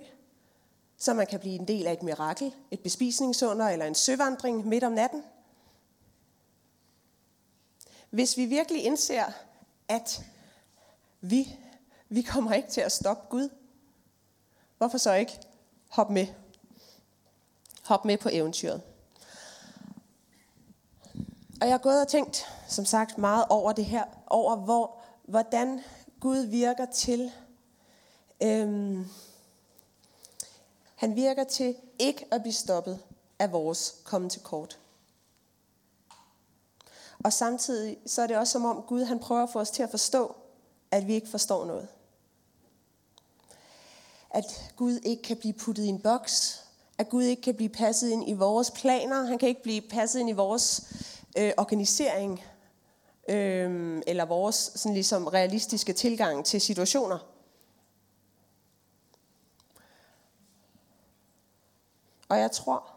så 0.99 1.13
man 1.13 1.27
kan 1.27 1.39
blive 1.39 1.55
en 1.55 1.67
del 1.67 1.87
af 1.87 1.93
et 1.93 2.03
mirakel, 2.03 2.53
et 2.71 2.79
bespisningsunder 2.79 3.69
eller 3.69 3.85
en 3.85 3.95
søvandring 3.95 4.67
midt 4.67 4.83
om 4.83 4.91
natten. 4.91 5.23
Hvis 8.09 8.37
vi 8.37 8.45
virkelig 8.45 8.83
indser, 8.83 9.25
at 9.87 10.21
vi, 11.21 11.57
vi 12.09 12.21
kommer 12.21 12.53
ikke 12.53 12.69
til 12.69 12.81
at 12.81 12.91
stoppe 12.91 13.27
Gud, 13.29 13.49
hvorfor 14.77 14.97
så 14.97 15.13
ikke 15.13 15.39
hoppe 15.89 16.13
med? 16.13 16.27
Hop 17.83 18.05
med 18.05 18.17
på 18.17 18.29
eventyret. 18.31 18.81
Og 21.61 21.67
jeg 21.67 21.73
har 21.73 21.77
gået 21.77 22.01
og 22.01 22.07
tænkt, 22.07 22.45
som 22.67 22.85
sagt, 22.85 23.17
meget 23.17 23.45
over 23.49 23.71
det 23.71 23.85
her, 23.85 24.03
over 24.27 24.55
hvor, 24.55 24.99
hvordan 25.23 25.83
Gud 26.19 26.37
virker 26.37 26.85
til, 26.85 27.31
øhm, 28.43 29.05
han 30.99 31.15
virker 31.15 31.43
til 31.43 31.75
ikke 31.99 32.25
at 32.31 32.41
blive 32.41 32.53
stoppet 32.53 32.99
af 33.39 33.51
vores 33.51 33.95
komme 34.03 34.29
til 34.29 34.41
kort. 34.41 34.79
Og 37.23 37.33
samtidig 37.33 37.97
så 38.05 38.21
er 38.21 38.27
det 38.27 38.37
også 38.37 38.51
som 38.51 38.65
om 38.65 38.83
Gud 38.87 39.03
han 39.03 39.19
prøver 39.19 39.43
at 39.43 39.49
få 39.49 39.59
os 39.59 39.71
til 39.71 39.83
at 39.83 39.89
forstå, 39.89 40.35
at 40.91 41.07
vi 41.07 41.13
ikke 41.13 41.29
forstår 41.29 41.65
noget. 41.65 41.87
At 44.29 44.71
Gud 44.75 44.99
ikke 45.03 45.23
kan 45.23 45.37
blive 45.37 45.53
puttet 45.53 45.83
i 45.83 45.87
en 45.87 46.01
boks. 46.01 46.63
At 46.97 47.09
Gud 47.09 47.23
ikke 47.23 47.41
kan 47.41 47.55
blive 47.55 47.69
passet 47.69 48.09
ind 48.09 48.29
i 48.29 48.33
vores 48.33 48.71
planer. 48.71 49.23
Han 49.23 49.37
kan 49.37 49.49
ikke 49.49 49.63
blive 49.63 49.81
passet 49.81 50.19
ind 50.19 50.29
i 50.29 50.33
vores 50.33 50.93
øh, 51.37 51.51
organisering. 51.57 52.43
Øh, 53.29 54.01
eller 54.07 54.25
vores 54.25 54.71
sådan 54.75 54.93
ligesom 54.93 55.27
realistiske 55.27 55.93
tilgang 55.93 56.45
til 56.45 56.61
situationer. 56.61 57.28
Og 62.29 62.39
jeg 62.39 62.51
tror, 62.51 62.93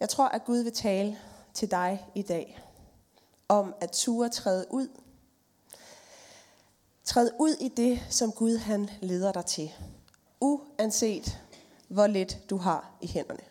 jeg 0.00 0.08
tror, 0.08 0.28
at 0.28 0.44
Gud 0.44 0.58
vil 0.58 0.72
tale 0.72 1.18
til 1.54 1.70
dig 1.70 2.06
i 2.14 2.22
dag 2.22 2.60
om 3.48 3.74
at 3.80 3.90
ture 3.90 4.28
træde 4.28 4.66
ud. 4.70 4.88
Træd 7.04 7.30
ud 7.38 7.54
i 7.60 7.68
det, 7.68 8.00
som 8.10 8.32
Gud 8.32 8.56
han 8.56 8.90
leder 9.00 9.32
dig 9.32 9.46
til. 9.46 9.72
Uanset 10.40 11.38
hvor 11.88 12.06
lidt 12.06 12.50
du 12.50 12.56
har 12.56 12.90
i 13.00 13.06
hænderne. 13.06 13.42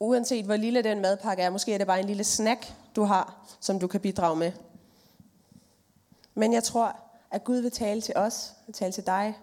Uanset 0.00 0.44
hvor 0.44 0.56
lille 0.56 0.82
den 0.82 1.00
madpakke 1.00 1.42
er, 1.42 1.50
måske 1.50 1.74
er 1.74 1.78
det 1.78 1.86
bare 1.86 2.00
en 2.00 2.06
lille 2.06 2.24
snack, 2.24 2.74
du 2.96 3.02
har, 3.02 3.46
som 3.60 3.80
du 3.80 3.86
kan 3.86 4.00
bidrage 4.00 4.36
med. 4.36 4.52
Men 6.34 6.52
jeg 6.52 6.64
tror, 6.64 6.96
at 7.30 7.44
Gud 7.44 7.58
vil 7.58 7.70
tale 7.70 8.00
til 8.00 8.16
os, 8.16 8.52
vil 8.66 8.74
tale 8.74 8.92
til 8.92 9.06
dig 9.06 9.38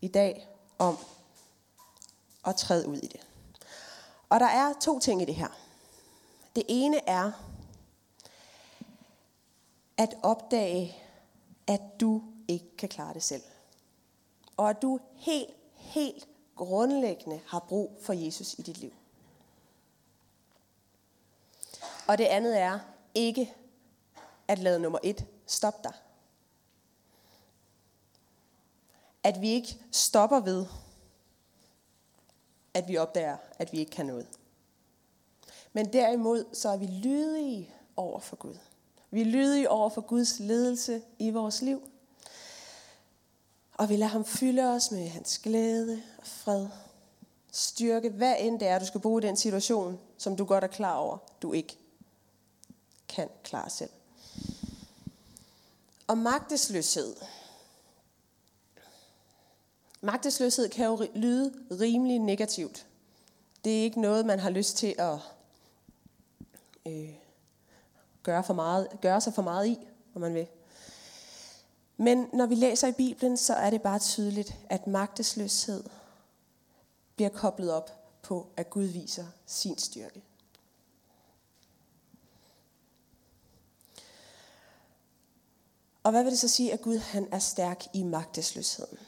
i 0.00 0.08
dag 0.08 0.53
om 0.78 0.98
at 2.46 2.56
træde 2.56 2.88
ud 2.88 2.96
i 2.96 3.06
det. 3.06 3.20
Og 4.28 4.40
der 4.40 4.46
er 4.46 4.72
to 4.80 4.98
ting 4.98 5.22
i 5.22 5.24
det 5.24 5.34
her. 5.34 5.48
Det 6.56 6.62
ene 6.68 7.08
er 7.08 7.32
at 9.96 10.14
opdage, 10.22 10.96
at 11.66 11.80
du 12.00 12.22
ikke 12.48 12.76
kan 12.76 12.88
klare 12.88 13.14
det 13.14 13.22
selv. 13.22 13.42
Og 14.56 14.70
at 14.70 14.82
du 14.82 15.00
helt, 15.14 15.50
helt 15.74 16.28
grundlæggende 16.56 17.40
har 17.46 17.58
brug 17.58 17.98
for 18.02 18.12
Jesus 18.12 18.54
i 18.54 18.62
dit 18.62 18.78
liv. 18.78 18.92
Og 22.08 22.18
det 22.18 22.24
andet 22.24 22.60
er 22.60 22.78
ikke 23.14 23.54
at 24.48 24.58
lade 24.58 24.78
nummer 24.78 24.98
et 25.02 25.26
stoppe 25.46 25.80
dig. 25.84 25.92
At 29.24 29.40
vi 29.40 29.50
ikke 29.50 29.78
stopper 29.90 30.40
ved, 30.40 30.66
at 32.74 32.88
vi 32.88 32.96
opdager, 32.96 33.36
at 33.58 33.72
vi 33.72 33.78
ikke 33.78 33.90
kan 33.90 34.06
noget. 34.06 34.26
Men 35.72 35.92
derimod 35.92 36.44
så 36.52 36.68
er 36.68 36.76
vi 36.76 36.86
lydige 36.86 37.74
over 37.96 38.20
for 38.20 38.36
Gud. 38.36 38.56
Vi 39.10 39.20
er 39.20 39.24
lydige 39.24 39.70
over 39.70 39.90
for 39.90 40.00
Guds 40.00 40.38
ledelse 40.38 41.02
i 41.18 41.30
vores 41.30 41.62
liv. 41.62 41.82
Og 43.74 43.88
vi 43.88 43.96
lader 43.96 44.10
ham 44.10 44.24
fylde 44.24 44.62
os 44.62 44.90
med 44.90 45.08
hans 45.08 45.38
glæde 45.38 46.02
og 46.18 46.26
fred. 46.26 46.68
Styrke, 47.52 48.10
hvad 48.10 48.36
end 48.38 48.60
det 48.60 48.68
er, 48.68 48.78
du 48.78 48.86
skal 48.86 49.00
bruge 49.00 49.22
i 49.22 49.26
den 49.26 49.36
situation, 49.36 50.00
som 50.18 50.36
du 50.36 50.44
godt 50.44 50.64
er 50.64 50.68
klar 50.68 50.96
over, 50.96 51.18
du 51.42 51.52
ikke 51.52 51.78
kan 53.08 53.28
klare 53.44 53.70
selv. 53.70 53.90
Og 56.06 56.18
magtesløshed. 56.18 57.16
Magtesløshed 60.04 60.68
kan 60.68 60.86
jo 60.86 61.06
lyde 61.14 61.54
rimelig 61.70 62.18
negativt. 62.18 62.86
Det 63.64 63.78
er 63.78 63.82
ikke 63.82 64.00
noget, 64.00 64.26
man 64.26 64.38
har 64.38 64.50
lyst 64.50 64.76
til 64.76 64.94
at 64.98 65.18
øh, 66.86 67.14
gøre, 68.22 68.44
for 68.44 68.54
meget, 68.54 68.88
gøre 69.00 69.20
sig 69.20 69.34
for 69.34 69.42
meget 69.42 69.66
i, 69.66 69.78
om 70.14 70.20
man 70.20 70.34
vil. 70.34 70.46
Men 71.96 72.28
når 72.32 72.46
vi 72.46 72.54
læser 72.54 72.88
i 72.88 72.92
Bibelen, 72.92 73.36
så 73.36 73.54
er 73.54 73.70
det 73.70 73.82
bare 73.82 73.98
tydeligt, 73.98 74.54
at 74.68 74.86
magtesløshed 74.86 75.84
bliver 77.16 77.30
koblet 77.30 77.72
op 77.72 77.90
på, 78.22 78.46
at 78.56 78.70
Gud 78.70 78.84
viser 78.84 79.26
sin 79.46 79.78
styrke. 79.78 80.22
Og 86.02 86.10
hvad 86.10 86.22
vil 86.22 86.32
det 86.32 86.40
så 86.40 86.48
sige, 86.48 86.72
at 86.72 86.80
Gud 86.80 86.98
han 86.98 87.28
er 87.32 87.38
stærk 87.38 87.84
i 87.92 88.02
magtesløsheden? 88.02 88.98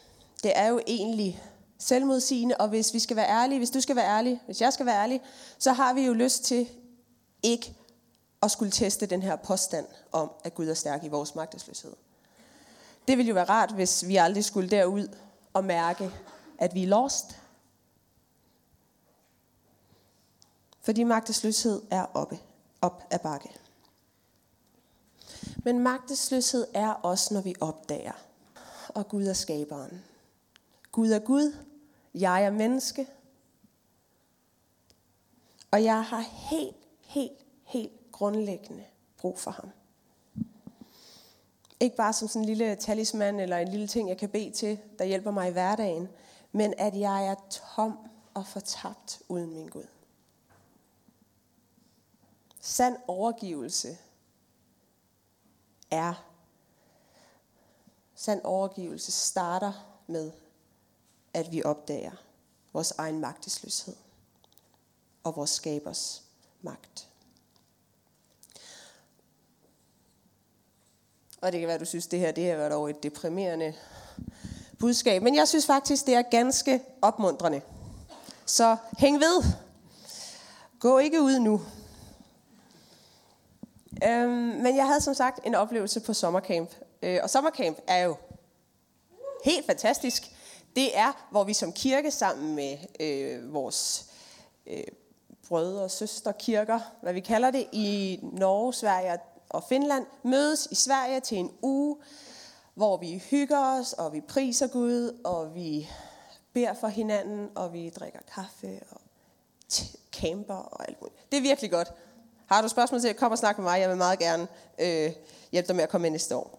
Det 0.43 0.59
er 0.59 0.69
jo 0.69 0.81
egentlig 0.87 1.43
selvmodsigende, 1.79 2.57
og 2.57 2.69
hvis 2.69 2.95
vi 2.95 2.99
skal 2.99 3.17
være 3.17 3.29
ærlige, 3.29 3.59
hvis 3.59 3.71
du 3.71 3.81
skal 3.81 3.97
være 3.97 4.09
ærlig, 4.09 4.43
hvis 4.47 4.61
jeg 4.61 4.73
skal 4.73 4.87
være 4.87 5.03
ærlig, 5.03 5.21
så 5.59 5.73
har 5.73 5.95
vi 5.95 6.03
jo 6.03 6.13
lyst 6.13 6.45
til 6.45 6.69
ikke 7.43 7.77
at 8.43 8.51
skulle 8.51 8.71
teste 8.71 9.07
den 9.07 9.23
her 9.23 9.37
påstand 9.37 9.87
om, 10.13 10.31
at 10.45 10.55
Gud 10.55 10.69
er 10.69 10.75
stærk 10.75 11.05
i 11.05 11.09
vores 11.09 11.35
magtesløshed. 11.35 11.93
Det 13.09 13.19
ville 13.19 13.29
jo 13.29 13.35
være 13.35 13.45
rart, 13.45 13.73
hvis 13.73 14.09
vi 14.09 14.17
aldrig 14.17 14.45
skulle 14.45 14.71
derud 14.71 15.09
og 15.53 15.65
mærke, 15.65 16.11
at 16.59 16.75
vi 16.75 16.83
er 16.83 16.87
lost. 16.87 17.39
Fordi 20.81 21.05
magtesløshed 21.05 21.83
er 21.91 22.07
oppe, 22.15 22.39
op 22.81 23.03
ad 23.11 23.19
bakke. 23.19 23.51
Men 25.57 25.79
magtesløshed 25.79 26.67
er 26.75 26.91
også, 26.91 27.35
når 27.35 27.41
vi 27.41 27.55
opdager, 27.61 28.13
og 28.89 29.09
Gud 29.09 29.27
er 29.27 29.33
skaberen. 29.33 30.05
Gud 30.97 31.11
er 31.11 31.19
Gud, 31.19 31.57
jeg 32.15 32.45
er 32.45 32.51
menneske, 32.51 33.09
og 35.71 35.85
jeg 35.85 36.05
har 36.05 36.21
helt, 36.21 36.77
helt, 37.01 37.47
helt 37.65 38.13
grundlæggende 38.13 38.85
brug 39.17 39.39
for 39.39 39.51
ham. 39.51 39.71
Ikke 41.81 41.97
bare 41.97 42.13
som 42.13 42.29
sådan 42.29 42.43
en 42.43 42.47
lille 42.47 42.77
talisman 42.77 43.41
eller 43.41 43.57
en 43.57 43.69
lille 43.69 43.87
ting, 43.87 44.09
jeg 44.09 44.19
kan 44.19 44.29
bede 44.29 44.51
til, 44.51 44.79
der 44.99 45.05
hjælper 45.05 45.31
mig 45.31 45.49
i 45.49 45.53
hverdagen, 45.53 46.09
men 46.53 46.75
at 46.79 46.99
jeg 46.99 47.27
er 47.27 47.35
tom 47.51 47.99
og 48.35 48.47
fortabt 48.47 49.23
uden 49.29 49.53
min 49.53 49.69
Gud. 49.69 49.87
Sand 52.61 52.97
overgivelse 53.09 53.99
er. 55.91 56.27
Sand 58.15 58.41
overgivelse 58.45 59.13
starter 59.13 60.03
med, 60.07 60.33
at 61.37 61.53
vi 61.53 61.63
opdager 61.65 62.11
vores 62.73 62.91
egen 62.99 63.21
magtesløshed 63.21 63.95
og 65.25 65.37
vores 65.37 65.51
skabers 65.51 66.23
magt. 66.63 67.09
Og 71.41 71.53
det 71.53 71.61
kan 71.61 71.67
være, 71.67 71.75
at 71.75 71.81
du 71.81 71.87
synes, 71.87 72.07
at 72.07 72.11
det 72.11 72.19
her 72.19 72.33
det 72.33 72.51
har 72.51 72.57
været 72.57 72.73
over 72.73 72.89
et 72.89 73.03
deprimerende 73.03 73.75
budskab. 74.79 75.23
Men 75.23 75.35
jeg 75.35 75.49
synes 75.49 75.67
faktisk, 75.67 76.07
det 76.07 76.15
er 76.15 76.23
ganske 76.23 76.83
opmuntrende. 77.03 77.61
Så 78.47 78.77
hæng 78.99 79.21
ved. 79.21 79.45
Gå 80.81 80.99
ikke 80.99 81.23
ud 81.23 81.39
nu. 81.39 81.61
Øhm, 84.05 84.31
men 84.33 84.77
jeg 84.77 84.87
havde 84.87 85.01
som 85.01 85.15
sagt 85.15 85.47
en 85.47 85.55
oplevelse 85.55 86.01
på 86.01 86.15
sommercamp. 86.15 86.71
Øh, 87.03 87.21
og 87.23 87.31
sommercamp 87.31 87.79
er 87.87 87.99
jo 88.05 88.17
helt 89.45 89.67
fantastisk. 89.67 90.36
Det 90.77 90.99
er, 90.99 91.27
hvor 91.31 91.45
vi 91.45 91.55
som 91.55 91.73
kirke 91.73 92.11
sammen 92.11 92.55
med 92.55 92.79
øh, 93.01 93.55
vores 93.55 94.07
øh, 94.67 94.85
brødre 95.49 95.83
og 95.83 95.91
søstre 95.91 96.33
kirker, 96.33 96.81
hvad 97.03 97.13
vi 97.13 97.21
kalder 97.21 97.51
det, 97.51 97.67
i 97.73 98.19
Norge, 98.23 98.75
Sverige 98.75 99.19
og 99.49 99.65
Finland, 99.69 100.07
mødes 100.23 100.69
i 100.71 100.75
Sverige 100.75 101.21
til 101.21 101.39
en 101.39 101.53
uge, 101.63 101.97
hvor 102.75 102.97
vi 102.97 103.23
hygger 103.31 103.79
os, 103.79 103.93
og 103.93 104.13
vi 104.13 104.21
priser 104.21 104.67
Gud, 104.67 105.21
og 105.25 105.55
vi 105.55 105.89
beder 106.53 106.75
for 106.75 106.89
hinanden, 106.89 107.49
og 107.55 107.73
vi 107.73 107.91
drikker 107.91 108.21
kaffe 108.35 108.81
og 108.91 109.01
camper 110.13 110.55
og 110.55 110.89
alt 110.89 111.01
muligt. 111.01 111.33
Det 111.33 111.39
er 111.39 111.43
virkelig 111.43 111.71
godt. 111.71 111.93
Har 112.47 112.63
du 112.63 112.69
spørgsmål 112.69 113.01
til, 113.01 113.15
kom 113.15 113.33
og 113.33 113.39
snak 113.39 113.59
med 113.59 113.65
mig. 113.65 113.81
Jeg 113.81 113.89
vil 113.89 113.97
meget 113.97 114.19
gerne 114.19 114.49
øh, 114.79 115.13
hjælpe 115.53 115.69
dig 115.69 115.77
med 115.77 115.85
at 115.85 115.91
komme 115.91 116.07
ind 116.07 116.15
næste 116.15 116.37
år. 116.37 116.59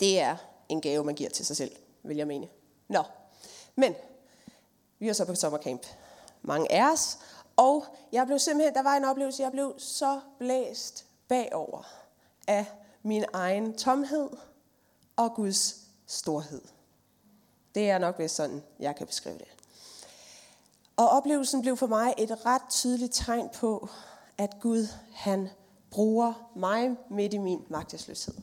Det 0.00 0.20
er 0.20 0.36
en 0.68 0.80
gave, 0.80 1.04
man 1.04 1.14
giver 1.14 1.30
til 1.30 1.46
sig 1.46 1.56
selv, 1.56 1.72
vil 2.02 2.16
jeg 2.16 2.26
mene. 2.26 2.48
Nå, 2.90 3.02
men 3.74 3.94
vi 4.98 5.08
er 5.08 5.12
så 5.12 5.24
på 5.24 5.34
sommercamp. 5.34 5.86
Mange 6.42 6.72
af 6.72 6.92
os. 6.92 7.18
Og 7.56 7.84
jeg 8.12 8.26
blev 8.26 8.38
simpelthen, 8.38 8.74
der 8.74 8.82
var 8.82 8.96
en 8.96 9.04
oplevelse, 9.04 9.42
jeg 9.42 9.52
blev 9.52 9.74
så 9.78 10.20
blæst 10.38 11.06
bagover 11.28 11.82
af 12.46 12.66
min 13.02 13.24
egen 13.32 13.76
tomhed 13.76 14.30
og 15.16 15.34
Guds 15.34 15.76
storhed. 16.06 16.62
Det 17.74 17.90
er 17.90 17.98
nok 17.98 18.18
vist 18.18 18.34
sådan, 18.34 18.62
jeg 18.78 18.96
kan 18.96 19.06
beskrive 19.06 19.38
det. 19.38 19.48
Og 20.96 21.08
oplevelsen 21.08 21.62
blev 21.62 21.76
for 21.76 21.86
mig 21.86 22.14
et 22.18 22.46
ret 22.46 22.62
tydeligt 22.70 23.14
tegn 23.14 23.48
på, 23.54 23.88
at 24.38 24.60
Gud 24.60 24.86
han 25.12 25.48
bruger 25.90 26.50
mig 26.56 26.96
midt 27.10 27.34
i 27.34 27.38
min 27.38 27.64
magtesløshed. 27.68 28.34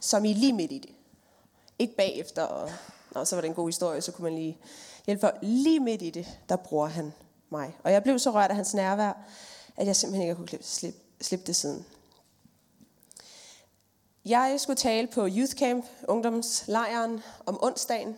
Som 0.00 0.24
I 0.24 0.32
lige 0.32 0.52
midt 0.52 0.72
i 0.72 0.78
det. 0.78 0.94
Ikke 1.82 1.96
bagefter, 1.96 2.42
og, 2.42 2.70
og 3.10 3.26
så 3.26 3.36
var 3.36 3.40
det 3.40 3.48
en 3.48 3.54
god 3.54 3.68
historie, 3.68 4.00
så 4.00 4.12
kunne 4.12 4.22
man 4.22 4.34
lige 4.34 4.58
hjælpe 5.06 5.20
for. 5.20 5.32
Lige 5.42 5.80
midt 5.80 6.02
i 6.02 6.10
det, 6.10 6.38
der 6.48 6.56
bruger 6.56 6.86
han 6.86 7.12
mig. 7.50 7.76
Og 7.82 7.92
jeg 7.92 8.02
blev 8.02 8.18
så 8.18 8.30
rørt 8.30 8.50
af 8.50 8.56
hans 8.56 8.74
nærvær, 8.74 9.12
at 9.76 9.86
jeg 9.86 9.96
simpelthen 9.96 10.28
ikke 10.28 10.34
kunne 10.34 10.48
slippe, 10.62 10.98
slippe 11.20 11.46
det 11.46 11.56
siden. 11.56 11.86
Jeg 14.24 14.56
skulle 14.58 14.76
tale 14.76 15.06
på 15.06 15.20
Youth 15.20 15.52
Camp, 15.52 15.84
ungdomslejren, 16.08 17.22
om 17.46 17.58
onsdagen. 17.62 18.16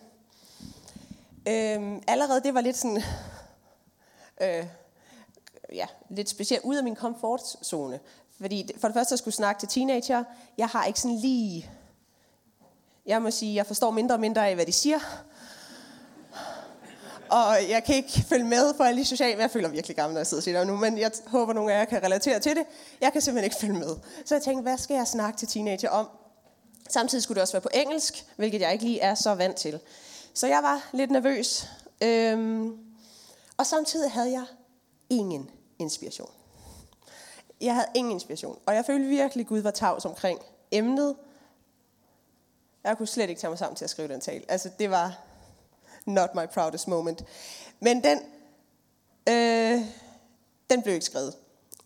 Øhm, 1.49 2.03
allerede 2.07 2.41
det 2.43 2.55
var 2.55 2.61
lidt 2.61 2.77
sådan, 2.77 3.03
øh, 4.41 4.67
ja, 5.73 5.87
lidt 6.11 6.29
specielt 6.29 6.65
ud 6.65 6.77
af 6.77 6.85
min 6.85 6.97
komfortzone. 6.97 8.01
Fordi 8.41 8.71
for 8.79 8.89
det 8.89 8.95
første, 8.95 9.13
jeg 9.13 9.19
skulle 9.19 9.35
snakke 9.35 9.61
til 9.61 9.69
teenager. 9.69 10.25
Jeg 10.59 10.69
har 10.69 10.85
ikke 10.85 11.01
sådan 11.01 11.17
lige... 11.17 11.71
Jeg 13.07 13.23
må 13.23 13.31
sige, 13.31 13.55
jeg 13.55 13.67
forstår 13.67 13.91
mindre 13.91 14.15
og 14.15 14.21
mindre 14.21 14.49
af, 14.49 14.55
hvad 14.55 14.67
de 14.67 14.73
siger. 14.73 14.99
Og 17.31 17.57
jeg 17.69 17.85
kan 17.85 17.95
ikke 17.95 18.25
følge 18.29 18.45
med 18.45 18.75
for 18.77 18.85
alle 18.85 19.01
de 19.01 19.05
sociale... 19.05 19.41
Jeg 19.41 19.51
føler 19.51 19.69
virkelig 19.69 19.97
gammel, 19.97 20.15
når 20.15 20.21
jeg 20.21 20.27
sidder 20.27 20.41
og 20.41 20.45
siger 20.45 20.59
det 20.59 20.67
nu, 20.67 20.77
men 20.77 20.99
jeg 20.99 21.11
håber, 21.27 21.53
nogle 21.53 21.73
af 21.73 21.79
jer 21.79 21.85
kan 21.85 22.03
relatere 22.03 22.41
til 22.41 22.57
det. 22.57 22.65
Jeg 23.01 23.13
kan 23.13 23.21
simpelthen 23.21 23.45
ikke 23.45 23.57
følge 23.57 23.79
med. 23.79 23.97
Så 24.25 24.35
jeg 24.35 24.43
tænkte, 24.43 24.63
hvad 24.63 24.79
skal 24.79 24.95
jeg 24.95 25.07
snakke 25.07 25.39
til 25.39 25.49
teenager 25.49 25.91
om? 25.91 26.09
Samtidig 26.89 27.23
skulle 27.23 27.37
det 27.37 27.43
også 27.43 27.55
være 27.55 27.61
på 27.61 27.69
engelsk, 27.75 28.27
hvilket 28.37 28.61
jeg 28.61 28.73
ikke 28.73 28.85
lige 28.85 29.01
er 29.01 29.15
så 29.15 29.35
vant 29.35 29.57
til. 29.57 29.81
Så 30.35 30.47
jeg 30.47 30.63
var 30.63 30.91
lidt 30.93 31.11
nervøs. 31.11 31.69
Øhm, 32.03 32.79
og 33.57 33.67
samtidig 33.67 34.11
havde 34.11 34.31
jeg 34.31 34.45
ingen 35.11 35.51
inspiration. 35.79 36.31
Jeg 37.61 37.75
havde 37.75 37.87
ingen 37.95 38.13
inspiration, 38.13 38.59
og 38.67 38.75
jeg 38.75 38.85
følte 38.85 39.09
virkelig, 39.09 39.43
at 39.43 39.49
Gud 39.49 39.59
var 39.59 39.71
tavs 39.71 40.05
omkring 40.05 40.39
emnet. 40.71 41.15
Jeg 42.85 42.99
kunne 42.99 43.07
slet 43.07 43.31
ikke 43.31 43.41
tage 43.41 43.51
mig 43.51 43.59
sammen 43.59 43.77
til 43.77 43.85
at 43.85 43.91
skrive 43.91 44.09
den 44.09 44.21
tale. 44.21 44.45
Altså, 44.49 44.71
det 44.79 44.91
var 44.91 45.19
not 46.07 46.35
my 46.35 46.47
proudest 46.55 46.89
moment. 46.89 47.25
Men 47.81 48.05
den, 48.05 48.19
øh, 49.29 49.81
den 50.71 50.83
blev 50.83 50.95
ikke 50.95 51.07
skrevet 51.07 51.35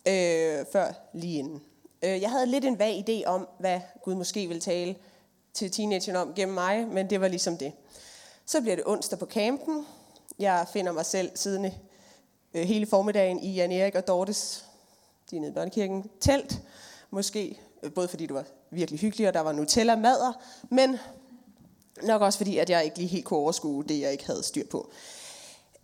øh, 0.07 0.65
før 0.71 0.93
lige 1.13 1.39
inden. 1.39 1.61
Øh, 2.03 2.21
jeg 2.21 2.31
havde 2.31 2.45
lidt 2.45 2.65
en 2.65 2.79
vag 2.79 3.05
idé 3.09 3.27
om, 3.27 3.47
hvad 3.59 3.81
Gud 4.03 4.15
måske 4.15 4.47
ville 4.47 4.61
tale 4.61 4.95
til 5.53 5.71
teenageren 5.71 6.15
om 6.15 6.33
gennem 6.33 6.53
mig, 6.53 6.87
men 6.87 7.09
det 7.09 7.21
var 7.21 7.27
ligesom 7.27 7.57
det. 7.57 7.73
Så 8.45 8.61
bliver 8.61 8.75
det 8.75 8.85
onsdag 8.87 9.19
på 9.19 9.25
campen. 9.25 9.87
Jeg 10.39 10.67
finder 10.73 10.91
mig 10.91 11.05
selv 11.05 11.31
siddende 11.35 11.73
øh, 12.53 12.63
hele 12.63 12.85
formiddagen 12.85 13.39
i 13.39 13.53
Jan 13.53 13.71
Erik 13.71 13.95
og 13.95 14.07
Dortes, 14.07 14.65
de 15.31 15.35
er 15.35 15.39
nede 15.39 15.51
i 15.51 15.53
børnekirken, 15.53 16.09
telt. 16.21 16.59
Måske 17.09 17.59
både 17.95 18.07
fordi 18.07 18.25
det 18.25 18.35
var 18.35 18.45
virkelig 18.69 18.99
hyggeligt, 18.99 19.27
og 19.27 19.33
der 19.33 19.39
var 19.39 19.51
Nutella-mader, 19.51 20.33
men 20.69 20.97
nok 22.03 22.21
også 22.21 22.37
fordi, 22.37 22.57
at 22.57 22.69
jeg 22.69 22.85
ikke 22.85 22.97
lige 22.97 23.07
helt 23.07 23.25
kunne 23.25 23.39
overskue 23.39 23.83
det, 23.83 23.99
jeg 23.99 24.11
ikke 24.11 24.25
havde 24.25 24.43
styr 24.43 24.67
på. 24.67 24.91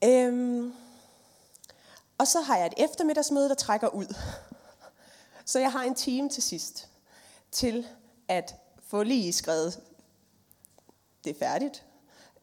Øhm, 0.03 0.73
og 2.17 2.27
så 2.27 2.41
har 2.41 2.58
jeg 2.58 2.65
et 2.65 2.73
eftermiddagsmøde, 2.77 3.49
der 3.49 3.55
trækker 3.55 3.88
ud. 3.88 4.15
Så 5.45 5.60
jeg 5.60 5.71
har 5.71 5.84
en 5.84 5.95
time 5.95 6.29
til 6.29 6.43
sidst 6.43 6.89
til 7.51 7.88
at 8.27 8.55
få 8.88 9.03
lige 9.03 9.34
skrevet, 9.34 9.79
det 11.23 11.29
er 11.29 11.39
færdigt, 11.39 11.84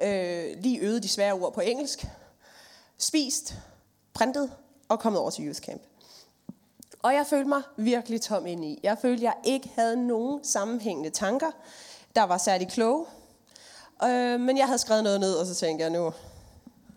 øh, 0.02 0.62
lige 0.62 0.78
øvet 0.78 1.02
de 1.02 1.08
svære 1.08 1.32
ord 1.32 1.54
på 1.54 1.60
engelsk, 1.60 2.06
spist, 2.98 3.54
printet 4.14 4.52
og 4.88 5.00
kommet 5.00 5.20
over 5.20 5.30
til 5.30 5.46
Youth 5.46 5.60
Camp. 5.60 5.82
Og 7.02 7.14
jeg 7.14 7.26
følte 7.26 7.48
mig 7.48 7.62
virkelig 7.76 8.20
tom 8.20 8.46
ind 8.46 8.64
i. 8.64 8.80
Jeg 8.82 8.98
følte, 9.02 9.24
jeg 9.24 9.34
ikke 9.44 9.70
havde 9.74 10.06
nogen 10.06 10.44
sammenhængende 10.44 11.10
tanker, 11.10 11.50
der 12.16 12.22
var 12.22 12.38
særlig 12.38 12.68
kloge. 12.68 13.06
Øh, 14.04 14.40
men 14.40 14.58
jeg 14.58 14.66
havde 14.66 14.78
skrevet 14.78 15.04
noget 15.04 15.20
ned, 15.20 15.34
og 15.34 15.46
så 15.46 15.54
tænkte 15.54 15.82
jeg 15.82 15.90
nu, 15.90 16.12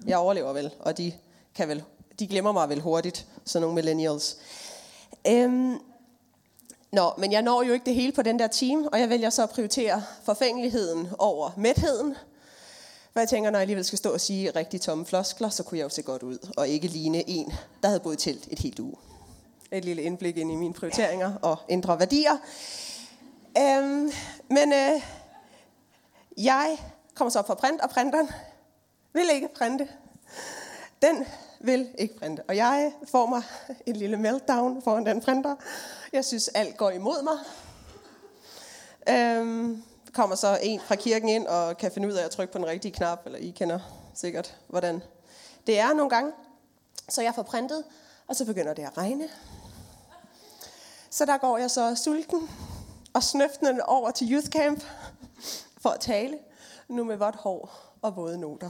jeg 0.08 0.18
overlever 0.18 0.54
vel, 0.54 0.72
og 0.80 0.98
de, 0.98 1.14
kan 1.56 1.68
vel, 1.68 1.84
de 2.20 2.28
glemmer 2.28 2.52
mig 2.52 2.70
vel 2.70 2.82
hurtigt, 2.82 3.26
sådan 3.46 3.62
nogle 3.62 3.76
millennials. 3.76 4.38
Øhm, 5.28 5.80
Nå, 6.92 7.12
men 7.18 7.32
jeg 7.32 7.42
når 7.42 7.64
jo 7.64 7.74
ikke 7.74 7.86
det 7.86 7.96
hele 7.96 8.12
på 8.12 8.22
den 8.22 8.40
der 8.40 8.48
team, 8.48 8.88
og 8.92 9.00
jeg 9.00 9.10
vælger 9.10 9.30
så 9.30 9.44
at 9.44 9.50
prioritere 9.50 10.04
forfængeligheden 10.24 11.08
over 11.20 11.52
mætheden. 11.58 12.16
For 13.14 13.20
jeg 13.20 13.30
tænker, 13.30 13.50
når 13.50 13.60
jeg 13.60 13.62
alligevel 13.62 13.86
skal 13.86 13.98
stå 13.98 14.14
og 14.14 14.22
sige 14.22 14.52
rigtig 14.52 14.82
tomme 14.82 15.06
floskler, 15.06 15.50
så 15.50 15.64
kunne 15.64 15.78
jeg 15.78 15.84
jo 15.84 15.90
se 15.90 16.02
godt 16.02 16.24
ud, 16.24 16.52
og 16.58 16.68
ikke 16.68 16.88
ligne 16.88 17.30
en, 17.30 17.54
der 17.82 17.88
havde 17.88 18.00
boet 18.00 18.14
i 18.14 18.18
telt 18.18 18.48
et 18.52 18.60
helt 18.60 18.80
uge. 18.80 18.96
Et 19.76 19.86
lille 19.86 20.02
indblik 20.02 20.38
ind 20.38 20.52
i 20.52 20.56
mine 20.56 20.74
prioriteringer 20.74 21.34
og 21.42 21.58
indre 21.70 22.00
værdier. 22.00 22.38
Øhm, 23.58 24.12
men 24.50 24.74
øh, 24.74 25.02
jeg 26.38 26.78
kommer 27.16 27.30
så 27.30 27.40
op 27.40 27.48
for 27.48 27.54
print, 27.54 27.82
og 27.82 27.90
printeren 27.90 28.30
vil 29.14 29.30
ikke 29.34 29.48
printe. 29.48 29.88
Den 31.02 31.26
vil 31.60 31.90
ikke 31.98 32.20
printe. 32.20 32.44
Og 32.48 32.56
jeg 32.56 32.94
får 33.12 33.26
mig 33.26 33.44
en 33.86 33.96
lille 33.96 34.18
meltdown 34.18 34.82
foran 34.82 35.06
den 35.06 35.22
printer. 35.22 35.56
Jeg 36.14 36.26
synes, 36.26 36.48
alt 36.48 36.78
går 36.78 36.90
imod 36.90 37.24
mig. 37.24 37.38
Øhm, 39.16 39.84
kommer 40.14 40.36
så 40.36 40.60
en 40.64 40.80
fra 40.80 40.96
kirken 40.96 41.30
ind 41.30 41.48
og 41.48 41.78
kan 41.78 41.92
finde 41.92 42.08
ud 42.08 42.14
af 42.14 42.26
at 42.26 42.32
trykke 42.32 42.54
på 42.54 42.58
den 42.58 42.68
rigtige 42.68 42.92
knap, 42.92 43.26
eller 43.26 43.40
I 43.40 43.50
kender 43.50 43.80
sikkert, 44.14 44.58
hvordan 44.68 45.02
det 45.68 45.80
er 45.80 45.94
nogle 45.94 46.10
gange. 46.10 46.32
Så 47.10 47.22
jeg 47.22 47.36
får 47.36 47.44
printet, 47.44 47.84
og 48.28 48.36
så 48.36 48.46
begynder 48.46 48.74
det 48.74 48.84
at 48.84 48.98
regne. 48.98 49.30
Så 51.16 51.26
der 51.26 51.38
går 51.38 51.58
jeg 51.58 51.72
så 51.72 51.96
sulten 51.96 52.50
og 53.14 53.24
snøftende 53.24 53.86
over 53.86 54.12
til 54.12 54.34
Youth 54.34 54.48
Camp 54.48 54.84
for 55.78 55.90
at 55.90 56.00
tale, 56.00 56.38
nu 56.88 57.04
med 57.04 57.16
vådt 57.18 57.36
hår 57.36 57.70
og 58.02 58.16
våde 58.16 58.38
noter. 58.38 58.70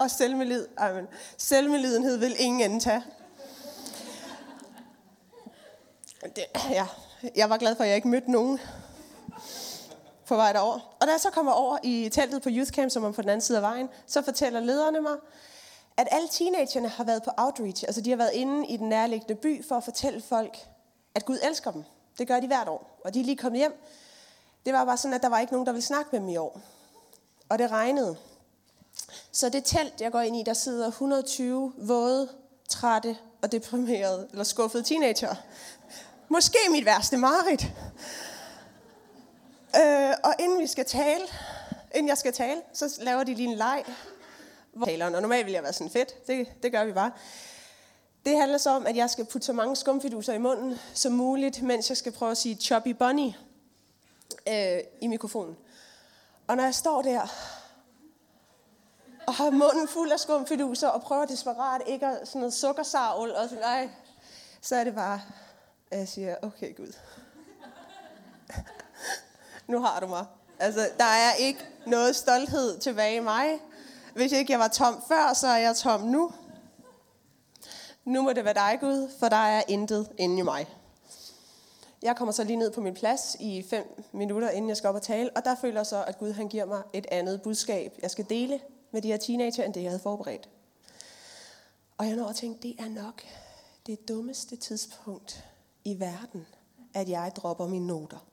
Og 0.00 0.10
selvmelid, 0.10 0.66
amen, 0.76 1.06
selvmelidenhed 1.38 2.16
vil 2.16 2.36
ingen 2.38 2.70
ende 2.70 2.80
tage. 2.80 3.02
Det, 6.22 6.44
ja, 6.70 6.86
jeg 7.36 7.50
var 7.50 7.56
glad 7.56 7.76
for, 7.76 7.82
at 7.82 7.88
jeg 7.88 7.96
ikke 7.96 8.08
mødte 8.08 8.30
nogen 8.30 8.60
på 10.26 10.36
vej 10.36 10.52
derover. 10.52 10.96
Og 11.00 11.06
da 11.06 11.12
jeg 11.12 11.20
så 11.20 11.30
kommer 11.30 11.52
over 11.52 11.78
i 11.82 12.08
teltet 12.12 12.42
på 12.42 12.48
Youth 12.52 12.70
Camp, 12.70 12.90
som 12.90 13.04
er 13.04 13.12
på 13.12 13.22
den 13.22 13.30
anden 13.30 13.46
side 13.46 13.58
af 13.58 13.62
vejen, 13.62 13.88
så 14.06 14.22
fortæller 14.22 14.60
lederne 14.60 15.00
mig, 15.00 15.16
at 15.96 16.08
alle 16.10 16.28
teenagerne 16.28 16.88
har 16.88 17.04
været 17.04 17.22
på 17.22 17.30
outreach. 17.36 17.84
Altså 17.86 18.00
de 18.00 18.10
har 18.10 18.16
været 18.16 18.32
inde 18.32 18.66
i 18.66 18.76
den 18.76 18.88
nærliggende 18.88 19.34
by 19.34 19.64
for 19.68 19.76
at 19.76 19.84
fortælle 19.84 20.20
folk, 20.20 20.56
at 21.14 21.24
Gud 21.24 21.38
elsker 21.42 21.70
dem. 21.70 21.84
Det 22.18 22.28
gør 22.28 22.40
de 22.40 22.46
hvert 22.46 22.68
år. 22.68 23.00
Og 23.04 23.14
de 23.14 23.20
er 23.20 23.24
lige 23.24 23.36
kommet 23.36 23.58
hjem. 23.58 23.84
Det 24.64 24.72
var 24.72 24.84
bare 24.84 24.96
sådan, 24.96 25.14
at 25.14 25.22
der 25.22 25.28
var 25.28 25.38
ikke 25.38 25.52
nogen, 25.52 25.66
der 25.66 25.72
ville 25.72 25.84
snakke 25.84 26.08
med 26.12 26.20
dem 26.20 26.28
i 26.28 26.36
år. 26.36 26.60
Og 27.48 27.58
det 27.58 27.70
regnede. 27.70 28.16
Så 29.32 29.48
det 29.48 29.64
telt, 29.64 30.00
jeg 30.00 30.12
går 30.12 30.20
ind 30.20 30.36
i, 30.36 30.42
der 30.42 30.54
sidder 30.54 30.88
120 30.88 31.72
våde, 31.78 32.28
trætte 32.68 33.16
og 33.42 33.52
deprimerede, 33.52 34.28
eller 34.30 34.44
skuffede 34.44 34.82
teenager. 34.82 35.34
Måske 36.28 36.58
mit 36.70 36.84
værste 36.84 37.16
mareridt. 37.16 37.64
Øh, 39.76 40.14
og 40.24 40.34
inden 40.38 40.60
vi 40.60 40.66
skal 40.66 40.84
tale, 40.84 41.24
inden 41.94 42.08
jeg 42.08 42.18
skal 42.18 42.32
tale, 42.32 42.62
så 42.72 42.98
laver 43.00 43.24
de 43.24 43.34
lige 43.34 43.48
en 43.48 43.56
leg. 43.56 43.84
Hvor 44.72 44.86
taleren, 44.86 45.14
og 45.14 45.22
normalt 45.22 45.46
vil 45.46 45.52
jeg 45.52 45.62
være 45.62 45.72
sådan 45.72 45.90
fedt, 45.90 46.26
det, 46.26 46.62
det 46.62 46.72
gør 46.72 46.84
vi 46.84 46.92
bare. 46.92 47.10
Det 48.26 48.36
handler 48.38 48.58
så 48.58 48.70
om, 48.70 48.86
at 48.86 48.96
jeg 48.96 49.10
skal 49.10 49.24
putte 49.24 49.46
så 49.46 49.52
mange 49.52 49.76
skumfiduser 49.76 50.32
i 50.32 50.38
munden 50.38 50.78
som 50.94 51.12
muligt, 51.12 51.62
mens 51.62 51.88
jeg 51.88 51.96
skal 51.96 52.12
prøve 52.12 52.30
at 52.30 52.36
sige 52.36 52.54
choppy 52.56 52.88
bunny 52.88 53.32
øh, 54.48 54.78
i 55.00 55.06
mikrofonen. 55.06 55.56
Og 56.46 56.56
når 56.56 56.64
jeg 56.64 56.74
står 56.74 57.02
der 57.02 57.20
og 59.26 59.34
har 59.34 59.50
munden 59.50 59.88
fuld 59.88 60.12
af 60.12 60.20
skumfiduser 60.20 60.88
og 60.88 61.02
prøver 61.02 61.24
desperat 61.24 61.82
ikke 61.86 62.06
at 62.06 62.28
sådan 62.28 62.40
noget 62.40 62.54
sukkersavl 62.54 63.30
og 63.30 63.48
sådan, 63.48 63.64
nej, 63.64 63.88
så 64.60 64.76
er 64.76 64.84
det 64.84 64.94
bare, 64.94 65.20
at 65.90 65.98
jeg 65.98 66.08
siger, 66.08 66.36
okay 66.42 66.76
Gud, 66.76 66.92
nu 69.66 69.80
har 69.80 70.00
du 70.00 70.06
mig. 70.06 70.26
Altså, 70.58 70.88
der 70.98 71.04
er 71.04 71.34
ikke 71.34 71.66
noget 71.86 72.16
stolthed 72.16 72.78
tilbage 72.78 73.16
i 73.16 73.20
mig. 73.20 73.60
Hvis 74.14 74.32
ikke 74.32 74.52
jeg 74.52 74.60
var 74.60 74.68
tom 74.68 75.02
før, 75.08 75.32
så 75.34 75.46
er 75.46 75.56
jeg 75.56 75.76
tom 75.76 76.00
nu. 76.00 76.32
Nu 78.04 78.22
må 78.22 78.32
det 78.32 78.44
være 78.44 78.54
dig, 78.54 78.78
Gud, 78.80 79.10
for 79.18 79.28
der 79.28 79.36
er 79.36 79.62
intet 79.68 80.10
inde 80.18 80.38
i 80.38 80.42
mig. 80.42 80.66
Jeg 82.02 82.16
kommer 82.16 82.32
så 82.32 82.44
lige 82.44 82.56
ned 82.56 82.70
på 82.70 82.80
min 82.80 82.94
plads 82.94 83.36
i 83.40 83.62
fem 83.70 84.04
minutter, 84.12 84.50
inden 84.50 84.68
jeg 84.68 84.76
skal 84.76 84.88
op 84.88 84.94
og 84.94 85.02
tale, 85.02 85.30
og 85.36 85.44
der 85.44 85.54
føler 85.60 85.78
jeg 85.80 85.86
så, 85.86 86.04
at 86.04 86.18
Gud 86.18 86.32
han 86.32 86.48
giver 86.48 86.64
mig 86.64 86.82
et 86.92 87.06
andet 87.10 87.42
budskab, 87.42 87.98
jeg 88.02 88.10
skal 88.10 88.26
dele 88.28 88.60
med 88.90 89.02
de 89.02 89.08
her 89.08 89.16
teenager, 89.16 89.64
end 89.64 89.74
det 89.74 89.82
jeg 89.82 89.90
havde 89.90 90.02
forberedt. 90.02 90.48
Og 91.98 92.06
jeg 92.06 92.16
når 92.16 92.26
at 92.26 92.36
tænke, 92.36 92.62
det 92.62 92.76
er 92.78 92.88
nok 92.88 93.22
det 93.86 94.08
dummeste 94.08 94.56
tidspunkt 94.56 95.44
i 95.84 96.00
verden, 96.00 96.46
at 96.94 97.08
jeg 97.08 97.32
dropper 97.36 97.66
mine 97.66 97.86
noter. 97.86 98.26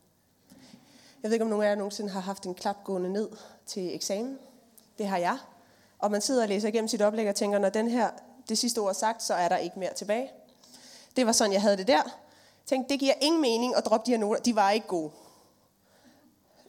Jeg 1.23 1.29
ved 1.29 1.33
ikke, 1.33 1.43
om 1.43 1.49
nogen 1.49 1.65
af 1.65 1.69
jer 1.69 1.75
nogensinde 1.75 2.09
har 2.09 2.19
haft 2.19 2.45
en 2.45 2.55
klap 2.55 2.83
gående 2.83 3.09
ned 3.09 3.29
til 3.65 3.95
eksamen. 3.95 4.39
Det 4.97 5.07
har 5.07 5.17
jeg. 5.17 5.37
Og 5.99 6.11
man 6.11 6.21
sidder 6.21 6.41
og 6.41 6.49
læser 6.49 6.67
igennem 6.67 6.87
sit 6.87 7.01
oplæg 7.01 7.29
og 7.29 7.35
tænker, 7.35 7.59
når 7.59 7.69
den 7.69 7.87
her, 7.87 8.09
det 8.49 8.57
sidste 8.57 8.79
ord 8.79 8.89
er 8.89 8.93
sagt, 8.93 9.23
så 9.23 9.33
er 9.33 9.49
der 9.49 9.57
ikke 9.57 9.79
mere 9.79 9.93
tilbage. 9.93 10.31
Det 11.15 11.25
var 11.25 11.31
sådan, 11.31 11.53
jeg 11.53 11.61
havde 11.61 11.77
det 11.77 11.87
der. 11.87 12.03
Jeg 12.03 12.11
tænkte, 12.65 12.93
det 12.93 12.99
giver 12.99 13.13
ingen 13.21 13.41
mening 13.41 13.75
at 13.75 13.85
droppe 13.85 14.05
de 14.05 14.11
her 14.11 14.17
noter. 14.17 14.41
De 14.41 14.55
var 14.55 14.71
ikke 14.71 14.87
gode. 14.87 15.11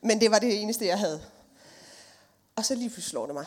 Men 0.02 0.20
det 0.20 0.30
var 0.30 0.38
det 0.38 0.62
eneste, 0.62 0.86
jeg 0.86 0.98
havde. 0.98 1.22
Og 2.56 2.64
så 2.64 2.74
lige 2.74 2.88
pludselig 2.88 3.10
slår 3.10 3.26
det 3.26 3.34
mig. 3.34 3.46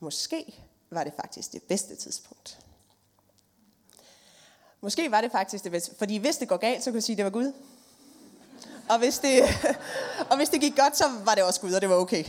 Måske 0.00 0.60
var 0.90 1.04
det 1.04 1.12
faktisk 1.16 1.52
det 1.52 1.62
bedste 1.62 1.96
tidspunkt. 1.96 2.58
Måske 4.80 5.10
var 5.10 5.20
det 5.20 5.32
faktisk 5.32 5.64
det 5.64 5.72
bedste. 5.72 5.94
Fordi 5.98 6.16
hvis 6.16 6.36
det 6.36 6.48
går 6.48 6.56
galt, 6.56 6.84
så 6.84 6.90
kan 6.90 6.94
jeg 6.94 7.02
sige, 7.02 7.14
at 7.14 7.16
det 7.16 7.24
var 7.24 7.30
Gud. 7.30 7.52
Og 8.88 8.98
hvis 8.98 9.18
det, 9.18 9.42
og 10.30 10.36
hvis 10.36 10.48
det 10.48 10.60
gik 10.60 10.76
godt, 10.76 10.96
så 10.96 11.04
var 11.24 11.34
det 11.34 11.44
også 11.44 11.60
Gud, 11.60 11.72
og 11.72 11.80
det 11.80 11.88
var 11.88 11.96
okay. 11.96 12.24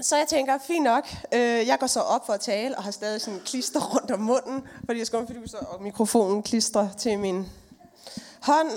Så 0.00 0.16
jeg 0.16 0.28
tænker, 0.28 0.58
fint 0.58 0.84
nok, 0.84 1.08
øh, 1.32 1.40
jeg 1.40 1.78
går 1.78 1.86
så 1.86 2.00
op 2.00 2.26
for 2.26 2.32
at 2.32 2.40
tale, 2.40 2.76
og 2.76 2.82
har 2.82 2.90
stadig 2.90 3.20
sådan 3.20 3.40
klister 3.40 3.80
rundt 3.94 4.10
om 4.10 4.20
munden, 4.20 4.68
fordi 4.86 4.98
jeg 4.98 5.06
skal 5.06 5.48
så 5.48 5.56
og 5.56 5.82
mikrofonen 5.82 6.42
klistrer 6.42 6.92
til 6.92 7.18
min 7.18 7.46
hånd. 8.42 8.70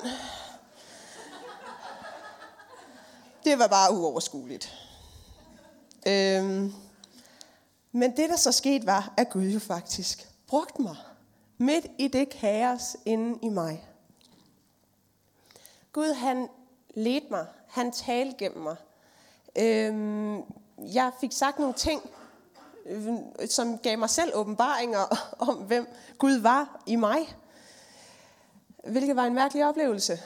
Det 3.44 3.60
var 3.60 3.68
bare 3.68 3.94
uoverskueligt. 3.94 4.74
Øhm, 6.08 6.74
men 7.92 8.18
det, 8.18 8.30
der 8.30 8.36
så 8.36 8.52
skete, 8.52 8.86
var, 8.86 9.14
at 9.18 9.30
Gud 9.30 9.46
jo 9.48 9.60
faktisk 9.60 10.28
brugte 10.48 10.82
mig 10.82 10.96
midt 11.58 11.88
i 11.98 12.08
det 12.08 12.30
kaos 12.30 12.98
inde 13.06 13.40
i 13.42 13.50
mig. 13.50 13.88
Gud, 15.94 16.14
han 16.14 16.48
ledte 16.94 17.28
mig. 17.30 17.46
Han 17.68 17.92
talte 17.92 18.38
gennem 18.38 18.64
mig. 18.64 18.76
Øhm, 19.56 20.42
jeg 20.78 21.12
fik 21.22 21.32
sagt 21.32 21.60
nogle 21.60 21.74
ting, 21.74 22.10
øh, 22.86 23.08
som 23.50 23.78
gav 23.78 23.98
mig 23.98 24.10
selv 24.10 24.32
åbenbaringer 24.36 25.04
om, 25.50 25.56
hvem 25.56 25.88
Gud 26.18 26.38
var 26.38 26.82
i 26.86 26.96
mig. 26.96 27.36
Hvilket 28.84 29.16
var 29.16 29.26
en 29.26 29.34
mærkelig 29.34 29.66
oplevelse. 29.66 30.20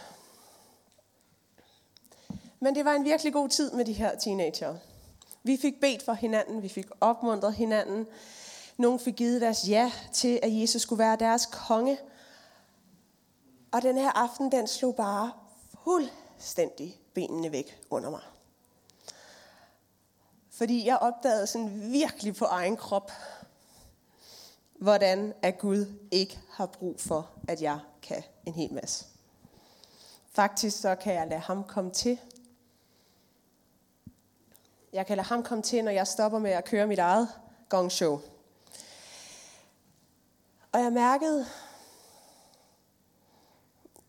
Men 2.59 2.75
det 2.75 2.85
var 2.85 2.93
en 2.93 3.03
virkelig 3.03 3.33
god 3.33 3.49
tid 3.49 3.71
med 3.71 3.85
de 3.85 3.93
her 3.93 4.17
teenager. 4.17 4.75
Vi 5.43 5.57
fik 5.57 5.79
bedt 5.81 6.05
for 6.05 6.13
hinanden, 6.13 6.63
vi 6.63 6.69
fik 6.69 6.88
opmuntret 7.01 7.53
hinanden. 7.53 8.07
Nogle 8.77 8.99
fik 8.99 9.15
givet 9.15 9.41
deres 9.41 9.69
ja 9.69 9.91
til, 10.13 10.39
at 10.43 10.62
Jesus 10.62 10.81
skulle 10.81 10.99
være 10.99 11.15
deres 11.15 11.45
konge. 11.45 11.97
Og 13.71 13.81
den 13.81 13.97
her 13.97 14.12
aften, 14.12 14.51
den 14.51 14.67
slog 14.67 14.95
bare 14.95 15.31
fuldstændig 15.83 17.01
benene 17.13 17.51
væk 17.51 17.81
under 17.89 18.09
mig. 18.09 18.21
Fordi 20.59 20.87
jeg 20.87 20.97
opdagede 20.97 21.47
sådan 21.47 21.91
virkelig 21.91 22.35
på 22.35 22.45
egen 22.45 22.77
krop, 22.77 23.11
hvordan 24.79 25.33
at 25.41 25.57
Gud 25.57 25.85
ikke 26.11 26.39
har 26.51 26.65
brug 26.65 26.99
for, 26.99 27.29
at 27.47 27.61
jeg 27.61 27.79
kan 28.01 28.23
en 28.45 28.53
hel 28.53 28.73
masse. 28.73 29.05
Faktisk 30.31 30.81
så 30.81 30.95
kan 30.95 31.13
jeg 31.13 31.27
lade 31.27 31.39
ham 31.39 31.63
komme 31.63 31.91
til. 31.91 32.19
Jeg 34.93 35.05
kan 35.05 35.17
lade 35.17 35.27
ham 35.27 35.43
komme 35.43 35.61
til, 35.61 35.83
når 35.83 35.91
jeg 35.91 36.07
stopper 36.07 36.39
med 36.39 36.51
at 36.51 36.65
køre 36.65 36.87
mit 36.87 36.99
eget 36.99 37.29
gong 37.69 37.91
show. 37.91 38.21
Og 40.71 40.79
jeg 40.79 40.93
mærkede, 40.93 41.45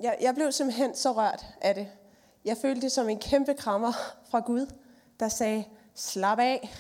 jeg, 0.00 0.18
jeg 0.20 0.34
blev 0.34 0.52
simpelthen 0.52 0.96
så 0.96 1.12
rørt 1.12 1.46
af 1.60 1.74
det. 1.74 1.88
Jeg 2.44 2.56
følte 2.56 2.80
det 2.80 2.92
som 2.92 3.08
en 3.08 3.18
kæmpe 3.18 3.54
krammer 3.54 3.92
fra 4.30 4.40
Gud, 4.40 4.66
der 5.20 5.28
sagde, 5.28 5.64
slap 5.94 6.38
af. 6.38 6.74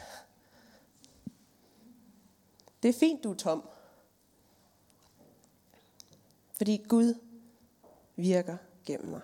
Det 2.82 2.88
er 2.88 2.98
fint, 2.98 3.24
du 3.24 3.30
er 3.30 3.36
tom. 3.36 3.68
Fordi 6.56 6.84
Gud 6.88 7.14
virker 8.16 8.56
gennem 8.86 9.10
mig. 9.10 9.20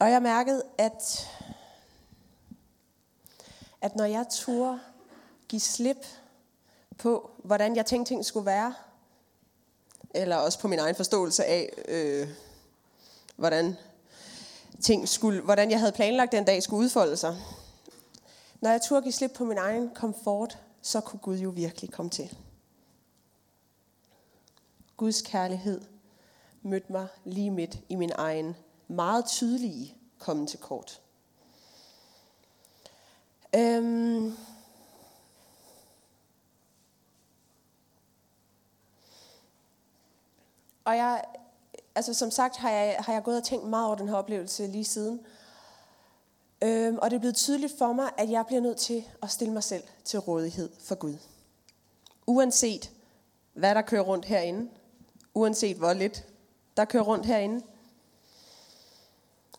Og 0.00 0.10
jeg 0.10 0.22
mærkede, 0.22 0.64
at, 0.78 1.28
at 3.80 3.96
når 3.96 4.04
jeg 4.04 4.26
turde 4.30 4.80
give 5.48 5.60
slip 5.60 6.06
på, 6.98 7.30
hvordan 7.44 7.76
jeg 7.76 7.86
tænkte 7.86 8.10
ting 8.10 8.24
skulle 8.24 8.46
være, 8.46 8.74
eller 10.14 10.36
også 10.36 10.58
på 10.58 10.68
min 10.68 10.78
egen 10.78 10.94
forståelse 10.94 11.44
af, 11.44 11.72
øh, 11.88 12.28
hvordan 13.36 13.76
ting 14.82 15.08
skulle, 15.08 15.42
hvordan 15.42 15.70
jeg 15.70 15.78
havde 15.78 15.92
planlagt 15.92 16.32
den 16.32 16.44
dag 16.44 16.62
skulle 16.62 16.84
udfolde 16.84 17.16
sig. 17.16 17.36
Når 18.60 18.70
jeg 18.70 18.82
turde 18.82 19.02
give 19.02 19.12
slip 19.12 19.30
på 19.36 19.44
min 19.44 19.58
egen 19.58 19.90
komfort, 19.94 20.58
så 20.82 21.00
kunne 21.00 21.20
Gud 21.20 21.38
jo 21.38 21.50
virkelig 21.50 21.90
komme 21.90 22.10
til. 22.10 22.36
Guds 24.96 25.22
kærlighed 25.22 25.80
mødte 26.62 26.92
mig 26.92 27.06
lige 27.24 27.50
midt 27.50 27.78
i 27.88 27.94
min 27.94 28.12
egen 28.14 28.56
meget 28.88 29.26
tydelige 29.26 29.96
komme 30.18 30.46
til 30.46 30.58
kort. 30.58 31.00
Øhm, 33.56 34.36
Og 40.84 40.96
jeg, 40.96 41.24
altså 41.94 42.14
som 42.14 42.30
sagt 42.30 42.56
har 42.56 42.70
jeg, 42.70 42.96
har 42.98 43.12
jeg 43.12 43.22
gået 43.22 43.36
og 43.36 43.44
tænkt 43.44 43.66
meget 43.66 43.86
over 43.86 43.96
den 43.96 44.08
her 44.08 44.16
oplevelse 44.16 44.66
lige 44.66 44.84
siden. 44.84 45.20
Øhm, 46.64 46.98
og 46.98 47.10
det 47.10 47.16
er 47.16 47.20
blevet 47.20 47.36
tydeligt 47.36 47.78
for 47.78 47.92
mig, 47.92 48.10
at 48.18 48.30
jeg 48.30 48.46
bliver 48.46 48.60
nødt 48.60 48.78
til 48.78 49.04
at 49.22 49.30
stille 49.30 49.54
mig 49.54 49.62
selv 49.62 49.82
til 50.04 50.18
rådighed 50.18 50.70
for 50.84 50.94
Gud. 50.94 51.16
Uanset 52.26 52.90
hvad 53.52 53.74
der 53.74 53.82
kører 53.82 54.02
rundt 54.02 54.24
herinde. 54.24 54.70
Uanset 55.34 55.76
hvor 55.76 55.92
lidt 55.92 56.24
der 56.76 56.84
kører 56.84 57.02
rundt 57.02 57.26
herinde. 57.26 57.64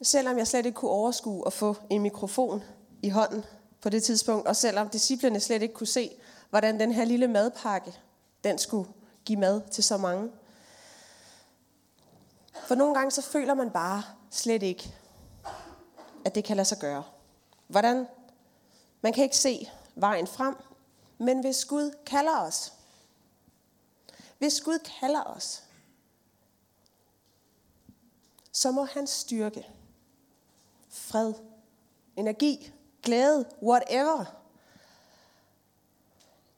Selvom 0.01 0.37
jeg 0.37 0.47
slet 0.47 0.65
ikke 0.65 0.75
kunne 0.75 0.91
overskue 0.91 1.43
at 1.45 1.53
få 1.53 1.75
en 1.89 2.01
mikrofon 2.01 2.63
i 3.01 3.09
hånden 3.09 3.43
på 3.81 3.89
det 3.89 4.03
tidspunkt, 4.03 4.47
og 4.47 4.55
selvom 4.55 4.89
disciplerne 4.89 5.39
slet 5.39 5.61
ikke 5.61 5.73
kunne 5.73 5.87
se, 5.87 6.11
hvordan 6.49 6.79
den 6.79 6.91
her 6.91 7.05
lille 7.05 7.27
madpakke, 7.27 7.93
den 8.43 8.57
skulle 8.57 8.89
give 9.25 9.39
mad 9.39 9.61
til 9.71 9.83
så 9.83 9.97
mange, 9.97 10.29
for 12.53 12.75
nogle 12.75 12.95
gange 12.95 13.11
så 13.11 13.21
føler 13.21 13.53
man 13.53 13.71
bare 13.71 14.03
slet 14.29 14.63
ikke, 14.63 14.95
at 16.25 16.35
det 16.35 16.43
kan 16.43 16.57
lade 16.57 16.67
sig 16.67 16.79
gøre. 16.79 17.03
Hvordan? 17.67 18.07
Man 19.01 19.13
kan 19.13 19.23
ikke 19.23 19.37
se 19.37 19.69
vejen 19.95 20.27
frem, 20.27 20.55
men 21.17 21.39
hvis 21.39 21.65
Gud 21.65 21.95
kalder 22.05 22.39
os, 22.39 22.73
hvis 24.37 24.61
Gud 24.61 24.79
kalder 24.99 25.23
os, 25.23 25.63
så 28.51 28.71
må 28.71 28.83
hans 28.85 29.09
styrke, 29.09 29.69
fred, 30.89 31.33
energi, 32.15 32.73
glæde, 33.03 33.49
whatever, 33.61 34.25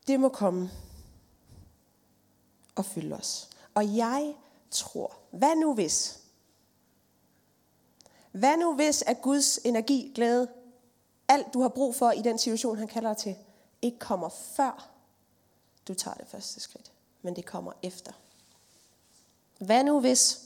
det 0.08 0.20
må 0.20 0.30
komme 0.30 0.72
og 2.76 2.86
fylde 2.86 3.16
os. 3.16 3.50
Og 3.76 3.96
jeg 3.96 4.36
tror, 4.72 5.18
hvad 5.32 5.56
nu 5.56 5.74
hvis? 5.74 6.20
Hvad 8.32 8.58
nu 8.58 8.76
hvis, 8.76 9.02
at 9.02 9.22
Guds 9.22 9.58
energi, 9.58 10.12
glæde, 10.16 10.48
alt 11.28 11.54
du 11.54 11.62
har 11.62 11.70
brug 11.70 11.96
for 11.96 12.12
i 12.12 12.22
den 12.22 12.38
situation, 12.38 12.78
han 12.78 12.88
kalder 12.88 13.10
dig 13.10 13.18
til, 13.18 13.36
ikke 13.82 14.00
kommer 14.00 14.30
før 14.30 14.90
du 15.88 15.94
tager 15.94 16.16
det 16.16 16.28
første 16.28 16.60
skridt, 16.60 16.92
men 17.22 17.36
det 17.36 17.46
kommer 17.46 17.72
efter. 17.84 18.12
Hvad 19.58 19.84
nu 19.84 20.00
hvis 20.00 20.42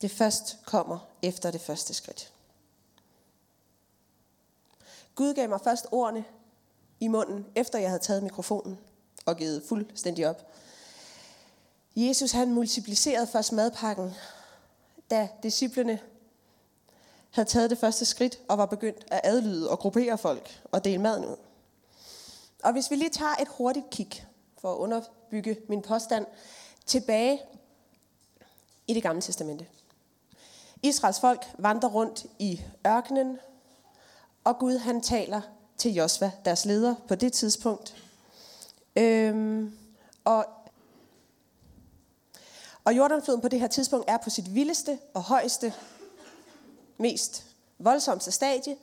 det 0.00 0.10
først 0.10 0.58
kommer 0.64 0.98
efter 1.22 1.50
det 1.50 1.60
første 1.60 1.94
skridt? 1.94 2.32
Gud 5.14 5.34
gav 5.34 5.48
mig 5.48 5.60
først 5.60 5.86
ordene 5.92 6.24
i 7.00 7.08
munden, 7.08 7.46
efter 7.54 7.78
jeg 7.78 7.90
havde 7.90 8.02
taget 8.02 8.22
mikrofonen 8.22 8.78
og 9.26 9.36
givet 9.36 9.62
fuldstændig 9.68 10.28
op. 10.28 10.52
Jesus 11.96 12.32
han 12.32 12.52
multiplicerede 12.52 13.26
først 13.26 13.52
madpakken, 13.52 14.14
da 15.10 15.28
disciplene 15.42 15.98
havde 17.30 17.48
taget 17.48 17.70
det 17.70 17.78
første 17.78 18.04
skridt 18.04 18.38
og 18.48 18.58
var 18.58 18.66
begyndt 18.66 19.04
at 19.10 19.20
adlyde 19.24 19.70
og 19.70 19.78
gruppere 19.78 20.18
folk 20.18 20.62
og 20.72 20.84
dele 20.84 21.02
maden 21.02 21.24
ud. 21.24 21.36
Og 22.62 22.72
hvis 22.72 22.90
vi 22.90 22.96
lige 22.96 23.10
tager 23.10 23.34
et 23.40 23.48
hurtigt 23.48 23.90
kig 23.90 24.26
for 24.60 24.72
at 24.72 24.76
underbygge 24.76 25.58
min 25.68 25.82
påstand 25.82 26.26
tilbage 26.86 27.40
i 28.86 28.94
det 28.94 29.02
gamle 29.02 29.22
testamente. 29.22 29.66
Israels 30.82 31.20
folk 31.20 31.46
vandrer 31.58 31.88
rundt 31.88 32.26
i 32.38 32.60
ørkenen, 32.86 33.38
og 34.44 34.58
Gud 34.58 34.78
han 34.78 35.00
taler 35.00 35.40
til 35.78 35.94
Josva, 35.94 36.32
deres 36.44 36.64
leder 36.64 36.94
på 37.08 37.14
det 37.14 37.32
tidspunkt. 37.32 37.96
Øhm, 38.96 39.78
og, 40.24 40.46
og 42.86 42.96
Jordanfloden 42.96 43.40
på 43.40 43.48
det 43.48 43.60
her 43.60 43.66
tidspunkt 43.66 44.10
er 44.10 44.16
på 44.16 44.30
sit 44.30 44.54
vildeste 44.54 44.98
og 45.14 45.22
højeste, 45.22 45.74
mest 46.98 47.44
voldsomste 47.78 48.30
stadie. 48.30 48.76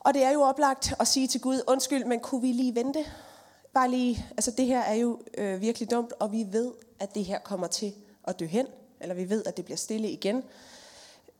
Og 0.00 0.14
det 0.14 0.24
er 0.24 0.30
jo 0.30 0.42
oplagt 0.42 0.94
at 1.00 1.08
sige 1.08 1.28
til 1.28 1.40
Gud, 1.40 1.60
undskyld, 1.66 2.04
men 2.04 2.20
kunne 2.20 2.42
vi 2.42 2.52
lige 2.52 2.74
vente? 2.74 3.04
Bare 3.74 3.90
lige, 3.90 4.26
altså 4.30 4.50
det 4.50 4.66
her 4.66 4.80
er 4.80 4.94
jo 4.94 5.20
øh, 5.38 5.60
virkelig 5.60 5.90
dumt, 5.90 6.12
og 6.18 6.32
vi 6.32 6.46
ved, 6.50 6.72
at 6.98 7.14
det 7.14 7.24
her 7.24 7.38
kommer 7.38 7.66
til 7.66 7.94
at 8.24 8.40
dø 8.40 8.46
hen, 8.46 8.66
eller 9.00 9.14
vi 9.14 9.30
ved, 9.30 9.44
at 9.46 9.56
det 9.56 9.64
bliver 9.64 9.78
stille 9.78 10.10
igen. 10.10 10.42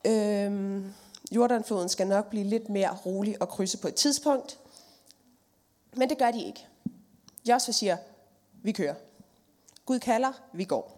Øhm, 0.05 0.93
Jordanfloden 1.33 1.89
skal 1.89 2.07
nok 2.07 2.31
blive 2.31 2.45
lidt 2.45 2.69
mere 2.69 2.97
rolig 3.07 3.43
og 3.43 3.49
krydse 3.49 3.79
på 3.79 3.89
et 3.89 3.95
tidspunkt. 3.95 4.59
Men 5.93 6.11
det 6.11 6.19
gør 6.19 6.31
de 6.31 6.45
ikke. 6.45 6.67
Joshua 7.49 7.73
siger, 7.73 7.97
vi 8.63 8.73
kører. 8.73 8.95
Gud 9.87 9.99
kalder, 9.99 10.33
vi 10.53 10.65
går. 10.65 10.96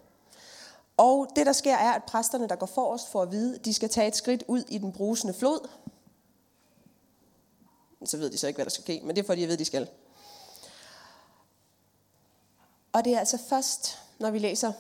Og 0.99 1.29
det 1.37 1.47
der 1.47 1.53
sker 1.53 1.77
er, 1.77 1.93
at 1.93 2.05
præsterne, 2.05 2.49
der 2.49 2.57
går 2.57 2.67
forrest 2.67 3.09
for 3.09 3.23
at 3.23 3.31
vide, 3.33 3.59
de 3.59 3.75
skal 3.75 3.89
tage 3.89 4.09
et 4.09 4.17
skridt 4.17 4.45
ud 4.47 4.65
i 4.69 4.79
den 4.79 4.93
brusende 4.93 5.35
flod. 5.35 5.69
Så 8.05 8.17
ved 8.17 8.31
de 8.31 8.39
så 8.39 8.47
ikke, 8.47 8.57
hvad 8.57 8.65
der 8.65 8.71
skal 8.71 8.83
ske, 8.83 9.01
men 9.05 9.17
det 9.17 9.23
er 9.23 9.27
fordi, 9.27 9.41
jeg 9.41 9.49
ved, 9.49 9.57
de 9.57 9.65
skal. 9.65 9.89
Og 12.93 13.05
det 13.05 13.15
er 13.15 13.19
altså 13.19 13.39
først, 13.49 13.99
når 14.19 14.31
vi 14.31 14.39
læser, 14.39 14.73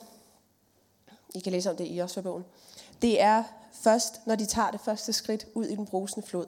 I 1.35 1.40
kan 1.40 1.52
læse 1.52 1.70
om 1.70 1.76
det 1.76 1.85
i 1.85 1.98
Josua-bogen, 1.98 2.44
det 3.02 3.20
er 3.20 3.44
først, 3.72 4.26
når 4.26 4.35
de 4.35 4.46
tager 4.46 4.70
det 4.70 4.81
første 4.81 5.12
skridt 5.12 5.46
ud 5.54 5.64
i 5.64 5.76
den 5.76 5.87
brusende 5.87 6.26
flod, 6.26 6.46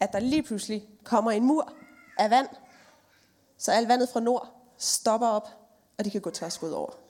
at 0.00 0.12
der 0.12 0.18
lige 0.18 0.42
pludselig 0.42 0.88
kommer 1.04 1.30
en 1.30 1.44
mur 1.44 1.72
af 2.18 2.30
vand, 2.30 2.48
så 3.58 3.72
alt 3.72 3.88
vandet 3.88 4.08
fra 4.08 4.20
nord 4.20 4.48
stopper 4.78 5.26
op, 5.26 5.48
og 5.98 6.04
de 6.04 6.10
kan 6.10 6.20
gå 6.20 6.30
tværskud 6.30 6.70
over. 6.70 7.05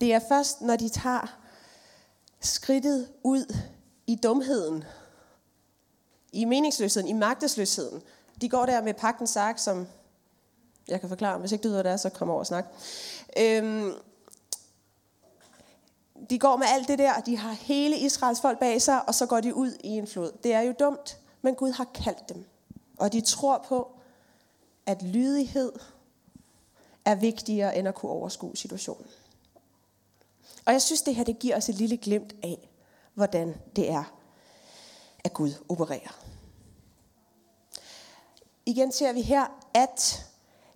Det 0.00 0.12
er 0.12 0.20
først, 0.28 0.60
når 0.60 0.76
de 0.76 0.88
tager 0.88 1.38
skridtet 2.40 3.08
ud 3.22 3.56
i 4.06 4.18
dumheden, 4.22 4.84
i 6.32 6.44
meningsløsheden, 6.44 7.08
i 7.08 7.12
magtesløsheden. 7.12 8.02
De 8.40 8.48
går 8.48 8.66
der 8.66 8.82
med 8.82 8.94
pagtens 8.94 9.36
ark, 9.36 9.58
som 9.58 9.86
jeg 10.88 11.00
kan 11.00 11.08
forklare, 11.08 11.38
hvis 11.38 11.52
ikke 11.52 11.62
du 11.62 11.68
ved, 11.68 11.76
hvad 11.76 11.84
det 11.84 11.92
er, 11.92 11.96
så 11.96 12.10
kom 12.10 12.30
over 12.30 12.38
og 12.38 12.46
snak. 12.46 12.66
Øhm, 13.38 13.92
de 16.30 16.38
går 16.38 16.56
med 16.56 16.66
alt 16.68 16.88
det 16.88 16.98
der, 16.98 17.20
de 17.20 17.36
har 17.36 17.52
hele 17.52 17.98
Israels 17.98 18.40
folk 18.40 18.58
bag 18.58 18.82
sig, 18.82 19.08
og 19.08 19.14
så 19.14 19.26
går 19.26 19.40
de 19.40 19.54
ud 19.54 19.72
i 19.84 19.88
en 19.88 20.06
flod. 20.06 20.32
Det 20.42 20.52
er 20.52 20.60
jo 20.60 20.74
dumt, 20.78 21.18
men 21.42 21.54
Gud 21.54 21.70
har 21.70 21.86
kaldt 21.94 22.28
dem. 22.28 22.44
Og 22.98 23.12
de 23.12 23.20
tror 23.20 23.64
på, 23.68 23.88
at 24.86 25.02
lydighed 25.02 25.72
er 27.04 27.14
vigtigere 27.14 27.76
end 27.76 27.88
at 27.88 27.94
kunne 27.94 28.12
overskue 28.12 28.56
situationen. 28.56 29.06
Og 30.66 30.72
jeg 30.72 30.82
synes, 30.82 31.02
det 31.02 31.14
her 31.14 31.24
det 31.24 31.38
giver 31.38 31.56
os 31.56 31.68
et 31.68 31.74
lille 31.74 31.96
glimt 31.96 32.34
af, 32.42 32.68
hvordan 33.14 33.54
det 33.76 33.90
er, 33.90 34.04
at 35.24 35.32
Gud 35.32 35.50
opererer. 35.68 36.24
Igen 38.66 38.92
ser 38.92 39.12
vi 39.12 39.22
her, 39.22 39.46
at 39.74 40.26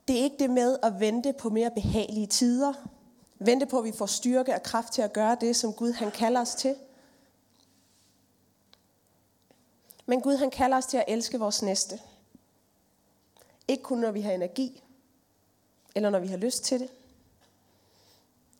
det 0.08 0.18
er 0.18 0.22
ikke 0.22 0.36
det 0.38 0.50
med 0.50 0.78
at 0.82 1.00
vente 1.00 1.32
på 1.32 1.50
mere 1.50 1.70
behagelige 1.70 2.26
tider, 2.26 2.72
Vente 3.38 3.66
på, 3.66 3.78
at 3.78 3.84
vi 3.84 3.92
får 3.92 4.06
styrke 4.06 4.54
og 4.54 4.62
kraft 4.62 4.92
til 4.92 5.02
at 5.02 5.12
gøre 5.12 5.36
det, 5.40 5.56
som 5.56 5.72
Gud 5.72 5.92
han 5.92 6.10
kalder 6.10 6.40
os 6.40 6.54
til. 6.54 6.76
Men 10.06 10.20
Gud 10.20 10.36
han 10.36 10.50
kalder 10.50 10.76
os 10.76 10.86
til 10.86 10.96
at 10.96 11.04
elske 11.08 11.38
vores 11.38 11.62
næste. 11.62 12.00
Ikke 13.68 13.82
kun 13.82 13.98
når 13.98 14.10
vi 14.10 14.20
har 14.20 14.32
energi, 14.32 14.82
eller 15.94 16.10
når 16.10 16.18
vi 16.18 16.26
har 16.26 16.36
lyst 16.36 16.64
til 16.64 16.80
det. 16.80 16.90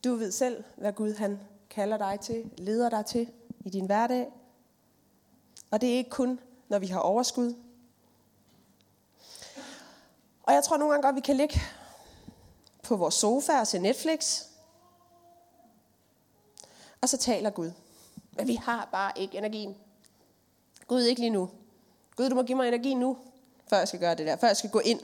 Du 0.05 0.15
ved 0.15 0.33
selv, 0.33 0.65
hvad 0.77 0.93
Gud 0.93 1.15
han 1.15 1.41
kalder 1.71 1.97
dig 1.97 2.21
til, 2.21 2.51
leder 2.59 2.89
dig 2.89 3.07
til 3.07 3.33
i 3.65 3.71
din 3.71 3.87
hverdag. 3.87 4.33
Og 5.71 5.81
det 5.81 5.93
er 5.93 5.97
ikke 5.97 6.11
kun, 6.11 6.41
når 6.69 6.79
vi 6.79 6.87
har 6.87 7.01
overskud. 7.01 7.55
Og 10.43 10.55
jeg 10.55 10.65
tror 10.65 10.77
nogle 10.77 10.93
gange 10.93 11.07
godt, 11.07 11.17
vi 11.17 11.21
kan 11.21 11.37
ligge 11.37 11.61
på 12.83 12.97
vores 12.97 13.15
sofa 13.15 13.61
og 13.61 13.67
se 13.67 13.79
Netflix, 13.79 14.43
og 17.01 17.09
så 17.09 17.17
taler 17.17 17.51
Gud. 17.51 17.71
Men 18.33 18.47
vi 18.47 18.55
har 18.55 18.89
bare 18.93 19.13
ikke 19.17 19.39
energien. 19.39 19.77
Gud, 20.87 21.03
ikke 21.03 21.21
lige 21.21 21.31
nu. 21.31 21.51
Gud, 22.17 22.31
du 22.31 22.35
må 22.35 22.43
give 22.43 22.57
mig 22.57 22.69
energi 22.69 22.95
nu, 22.95 23.19
før 23.69 23.79
jeg 23.79 23.89
skal 23.89 24.01
gøre 24.01 24.15
det 24.15 24.27
der, 24.27 24.37
før 24.37 24.47
jeg 24.47 24.57
skal 24.57 24.71
gå 24.71 24.79
ind 24.79 25.01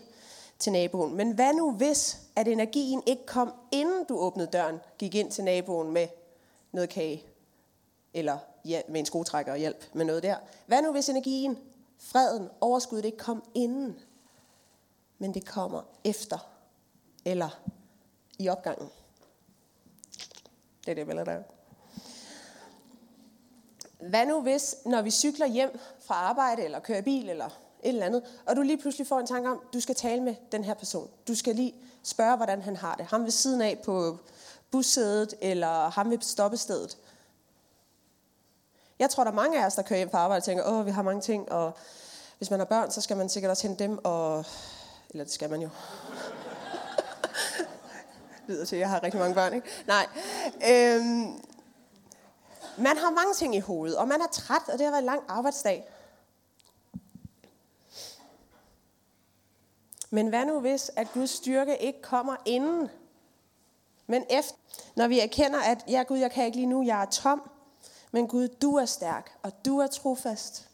til 0.60 0.72
naboen. 0.72 1.14
Men 1.14 1.32
hvad 1.32 1.54
nu 1.54 1.72
hvis, 1.72 2.18
at 2.36 2.48
energien 2.48 3.02
ikke 3.06 3.26
kom, 3.26 3.52
inden 3.72 4.04
du 4.04 4.18
åbnede 4.18 4.48
døren, 4.52 4.78
gik 4.98 5.14
ind 5.14 5.30
til 5.30 5.44
naboen 5.44 5.90
med 5.90 6.08
noget 6.72 6.90
kage, 6.90 7.24
eller 8.14 8.38
ja, 8.64 8.82
med 8.88 9.00
en 9.00 9.06
skotrækker 9.06 9.52
og 9.52 9.58
hjælp 9.58 9.84
med 9.92 10.04
noget 10.04 10.22
der. 10.22 10.36
Hvad 10.66 10.82
nu 10.82 10.92
hvis 10.92 11.08
energien, 11.08 11.58
freden, 11.98 12.48
overskuddet 12.60 13.04
ikke 13.04 13.18
kom 13.18 13.42
inden, 13.54 13.98
men 15.18 15.34
det 15.34 15.46
kommer 15.46 15.82
efter, 16.04 16.38
eller 17.24 17.60
i 18.38 18.48
opgangen. 18.48 18.88
Det 20.86 20.90
er 20.90 21.04
det 21.04 21.14
jeg 21.14 21.26
der. 21.26 21.42
Hvad 24.08 24.26
nu 24.26 24.40
hvis, 24.40 24.76
når 24.86 25.02
vi 25.02 25.10
cykler 25.10 25.46
hjem 25.46 25.78
fra 25.98 26.14
arbejde, 26.14 26.62
eller 26.62 26.80
kører 26.80 27.02
bil, 27.02 27.30
eller 27.30 27.60
et 27.82 27.88
eller 27.88 28.06
andet, 28.06 28.22
og 28.46 28.56
du 28.56 28.62
lige 28.62 28.78
pludselig 28.78 29.06
får 29.06 29.20
en 29.20 29.26
tanke 29.26 29.50
om, 29.50 29.60
du 29.72 29.80
skal 29.80 29.94
tale 29.94 30.22
med 30.22 30.34
den 30.52 30.64
her 30.64 30.74
person. 30.74 31.10
Du 31.28 31.34
skal 31.34 31.54
lige 31.54 31.74
spørge, 32.02 32.36
hvordan 32.36 32.62
han 32.62 32.76
har 32.76 32.94
det. 32.94 33.06
Ham 33.06 33.24
ved 33.24 33.30
siden 33.30 33.60
af 33.60 33.78
på 33.84 34.18
bussædet, 34.70 35.34
eller 35.40 35.90
ham 35.90 36.10
ved 36.10 36.18
stoppestedet. 36.20 36.98
Jeg 38.98 39.10
tror, 39.10 39.24
der 39.24 39.30
er 39.30 39.34
mange 39.34 39.62
af 39.62 39.66
os, 39.66 39.74
der 39.74 39.82
kører 39.82 39.98
hjem 39.98 40.08
på 40.08 40.16
arbejde 40.16 40.40
og 40.40 40.44
tænker, 40.44 40.64
åh, 40.64 40.86
vi 40.86 40.90
har 40.90 41.02
mange 41.02 41.20
ting, 41.20 41.52
og 41.52 41.72
hvis 42.38 42.50
man 42.50 42.60
har 42.60 42.64
børn, 42.64 42.90
så 42.90 43.00
skal 43.00 43.16
man 43.16 43.28
sikkert 43.28 43.50
også 43.50 43.68
hente 43.68 43.84
dem, 43.84 43.98
og... 44.04 44.44
Eller 45.10 45.24
det 45.24 45.32
skal 45.32 45.50
man 45.50 45.62
jo. 45.62 45.68
lyder 48.48 48.64
til, 48.64 48.76
at 48.76 48.80
jeg 48.80 48.88
har 48.90 49.02
rigtig 49.02 49.20
mange 49.20 49.34
børn, 49.34 49.54
ikke? 49.54 49.68
Nej. 49.86 50.06
Øhm, 50.70 51.40
man 52.76 52.96
har 52.96 53.10
mange 53.10 53.34
ting 53.34 53.56
i 53.56 53.60
hovedet, 53.60 53.96
og 53.96 54.08
man 54.08 54.20
er 54.20 54.26
træt, 54.32 54.62
og 54.68 54.78
det 54.78 54.80
har 54.80 54.90
været 54.90 55.02
en 55.02 55.06
lang 55.06 55.22
arbejdsdag. 55.28 55.88
Men 60.10 60.28
hvad 60.28 60.44
nu 60.44 60.60
hvis, 60.60 60.90
at 60.96 61.12
Guds 61.14 61.30
styrke 61.30 61.82
ikke 61.82 62.02
kommer 62.02 62.36
inden, 62.44 62.88
men 64.06 64.24
efter, 64.30 64.56
når 64.96 65.08
vi 65.08 65.20
erkender, 65.20 65.60
at 65.60 65.84
ja 65.88 66.02
Gud, 66.02 66.18
jeg 66.18 66.30
kan 66.30 66.44
ikke 66.44 66.56
lige 66.56 66.66
nu, 66.66 66.82
jeg 66.82 67.02
er 67.02 67.06
tom, 67.06 67.50
men 68.12 68.28
Gud, 68.28 68.48
du 68.48 68.76
er 68.76 68.84
stærk, 68.84 69.38
og 69.42 69.64
du 69.64 69.78
er 69.78 69.86
trofast, 69.86 70.68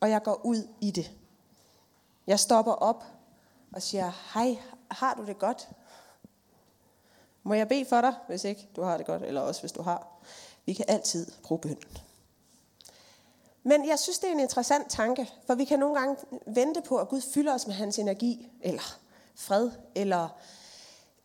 og 0.00 0.10
jeg 0.10 0.22
går 0.22 0.40
ud 0.44 0.68
i 0.80 0.90
det. 0.90 1.10
Jeg 2.26 2.40
stopper 2.40 2.72
op 2.72 3.04
og 3.72 3.82
siger, 3.82 4.12
hej, 4.34 4.58
har 4.90 5.14
du 5.14 5.26
det 5.26 5.38
godt? 5.38 5.68
Må 7.42 7.54
jeg 7.54 7.68
bede 7.68 7.84
for 7.84 8.00
dig, 8.00 8.14
hvis 8.26 8.44
ikke 8.44 8.68
du 8.76 8.82
har 8.82 8.96
det 8.96 9.06
godt, 9.06 9.22
eller 9.22 9.40
også 9.40 9.60
hvis 9.60 9.72
du 9.72 9.82
har. 9.82 10.08
Vi 10.64 10.72
kan 10.72 10.84
altid 10.88 11.32
bruge 11.42 11.60
bønden. 11.60 11.98
Men 13.66 13.88
jeg 13.88 13.98
synes, 13.98 14.18
det 14.18 14.28
er 14.28 14.32
en 14.32 14.40
interessant 14.40 14.90
tanke, 14.90 15.30
for 15.46 15.54
vi 15.54 15.64
kan 15.64 15.78
nogle 15.78 15.98
gange 15.98 16.16
vente 16.46 16.82
på, 16.82 16.96
at 16.96 17.08
Gud 17.08 17.20
fylder 17.20 17.54
os 17.54 17.66
med 17.66 17.74
hans 17.74 17.98
energi, 17.98 18.48
eller 18.60 18.98
fred, 19.34 19.70
eller 19.94 20.28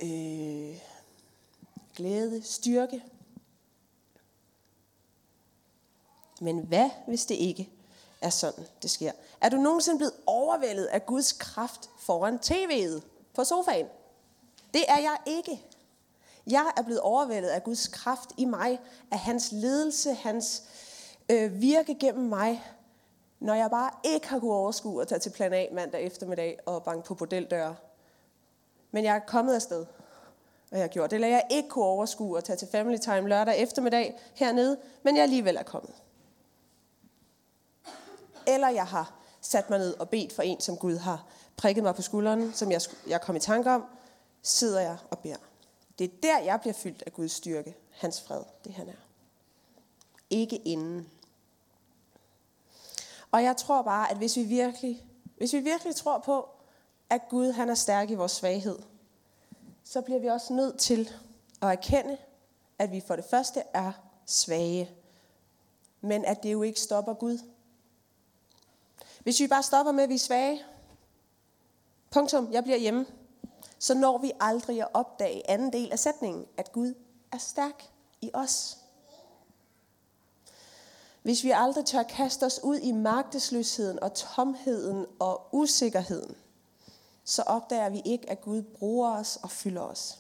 øh, 0.04 0.82
glæde, 1.96 2.44
styrke. 2.44 3.04
Men 6.40 6.60
hvad, 6.60 6.90
hvis 7.08 7.26
det 7.26 7.36
ikke 7.36 7.70
er 8.22 8.30
sådan, 8.30 8.66
det 8.82 8.90
sker? 8.92 9.12
Er 9.42 9.50
du 9.50 9.58
nogensinde 9.58 9.98
blevet 9.98 10.14
overvældet 10.26 10.86
af 10.86 11.06
Guds 11.06 11.34
kraft 11.34 11.90
foran 12.00 12.40
tv'et 12.46 13.02
på 13.34 13.44
sofaen? 13.44 13.88
Det 14.74 14.84
er 14.88 15.00
jeg 15.00 15.18
ikke. 15.26 15.66
Jeg 16.48 16.72
er 16.78 16.82
blevet 16.82 17.02
overvældet 17.02 17.50
af 17.50 17.64
Guds 17.64 17.88
kraft 17.88 18.30
i 18.38 18.46
mig, 18.46 18.80
af 19.12 19.20
hans 19.20 19.52
ledelse, 19.52 20.14
hans 20.14 20.64
øh, 20.66 20.91
Øh, 21.32 21.62
virke 21.62 21.96
gennem 22.00 22.30
mig, 22.30 22.64
når 23.40 23.54
jeg 23.54 23.70
bare 23.70 23.92
ikke 24.04 24.28
har 24.28 24.40
kunnet 24.40 24.56
overskue 24.56 25.02
at 25.02 25.08
tage 25.08 25.20
til 25.20 25.30
plan 25.30 25.54
A 25.54 25.66
mandag 25.72 26.02
eftermiddag 26.04 26.60
og 26.66 26.84
banke 26.84 27.08
på 27.08 27.16
bordeldøre. 27.16 27.76
Men 28.92 29.04
jeg 29.04 29.16
er 29.16 29.20
kommet 29.20 29.56
afsted, 29.56 29.86
og 30.72 30.78
jeg 30.78 30.82
har 30.82 30.88
gjort 30.88 31.10
det. 31.12 31.16
Eller 31.16 31.28
jeg 31.28 31.48
ikke 31.52 31.70
kunne 31.70 31.86
overskue 31.86 32.38
at 32.38 32.44
tage 32.44 32.58
til 32.58 32.68
family 32.72 32.98
time 32.98 33.30
lørdag 33.30 33.58
eftermiddag 33.58 34.20
hernede, 34.36 34.78
men 35.04 35.16
jeg 35.16 35.24
alligevel 35.24 35.56
er 35.56 35.64
kommet. 35.64 35.94
Eller 38.48 38.70
jeg 38.70 38.88
har 38.88 39.14
sat 39.42 39.70
mig 39.70 39.80
ned 39.80 40.00
og 40.00 40.10
bedt 40.10 40.34
for 40.34 40.42
en, 40.42 40.60
som 40.60 40.78
Gud 40.78 40.98
har 40.98 41.26
prikket 41.58 41.84
mig 41.84 41.96
på 41.96 42.02
skulderen, 42.02 42.54
som 42.54 42.72
jeg, 42.72 42.82
jeg 43.08 43.22
kom 43.22 43.36
i 43.36 43.40
tanke 43.40 43.72
om, 43.72 43.84
sidder 44.42 44.82
jeg 44.82 44.98
og 45.10 45.20
beder. 45.20 45.36
Det 46.00 46.06
er 46.06 46.16
der, 46.24 46.40
jeg 46.40 46.62
bliver 46.62 46.74
fyldt 46.74 47.04
af 47.06 47.14
Guds 47.14 47.32
styrke, 47.32 47.76
hans 47.92 48.22
fred, 48.22 48.42
det 48.64 48.74
han 48.74 48.90
er. 48.90 49.02
Ikke 50.30 50.56
inden. 50.56 51.10
Og 53.32 53.44
jeg 53.44 53.58
tror 53.58 53.82
bare, 53.82 54.12
at 54.12 54.18
hvis 54.18 54.38
vi 54.38 54.44
virkelig, 54.44 55.06
hvis 55.38 55.54
vi 55.54 55.60
virkelig 55.60 55.96
tror 55.96 56.20
på, 56.20 56.50
at 57.10 57.22
Gud 57.30 57.52
han 57.52 57.70
er 57.70 57.76
stærk 57.76 58.10
i 58.10 58.16
vores 58.16 58.32
svaghed, 58.32 58.80
så 59.84 60.02
bliver 60.02 60.20
vi 60.20 60.28
også 60.28 60.54
nødt 60.54 60.80
til 60.80 61.10
at 61.62 61.70
erkende, 61.70 62.18
at 62.80 62.92
vi 62.92 63.02
for 63.08 63.16
det 63.16 63.26
første 63.26 63.64
er 63.74 63.92
svage, 64.26 64.92
men 66.02 66.26
at 66.26 66.44
det 66.44 66.52
jo 66.52 66.62
ikke 66.64 66.80
stopper 66.80 67.14
Gud. 67.14 67.40
Hvis 69.24 69.40
vi 69.40 69.48
bare 69.48 69.64
stopper 69.64 69.92
med, 69.92 70.04
at 70.04 70.10
vi 70.10 70.16
er 70.16 70.20
svage, 70.20 70.62
punktum, 72.10 72.52
jeg 72.52 72.64
bliver 72.64 72.78
hjemme, 72.78 73.06
så 73.80 73.94
når 73.94 74.18
vi 74.18 74.32
aldrig 74.40 74.82
at 74.82 74.88
opdage 74.94 75.50
anden 75.50 75.74
del 75.74 75.92
af 75.92 76.00
sætningen, 76.00 76.46
at 76.58 76.72
Gud 76.72 76.94
er 77.32 77.38
stærk 77.38 77.84
i 78.22 78.32
os. 78.34 78.78
Hvis 81.22 81.44
vi 81.44 81.52
aldrig 81.52 81.86
tør 81.86 82.04
kaste 82.04 82.46
os 82.46 82.60
ud 82.64 82.78
i 82.78 82.92
magtesløsheden 82.92 84.04
og 84.04 84.14
tomheden 84.14 85.06
og 85.20 85.48
usikkerheden, 85.52 86.36
så 87.24 87.42
opdager 87.42 87.90
vi 87.90 88.02
ikke, 88.06 88.30
at 88.30 88.42
Gud 88.42 88.62
bruger 88.62 89.12
os 89.12 89.40
og 89.44 89.52
fylder 89.52 89.82
os. 89.82 90.18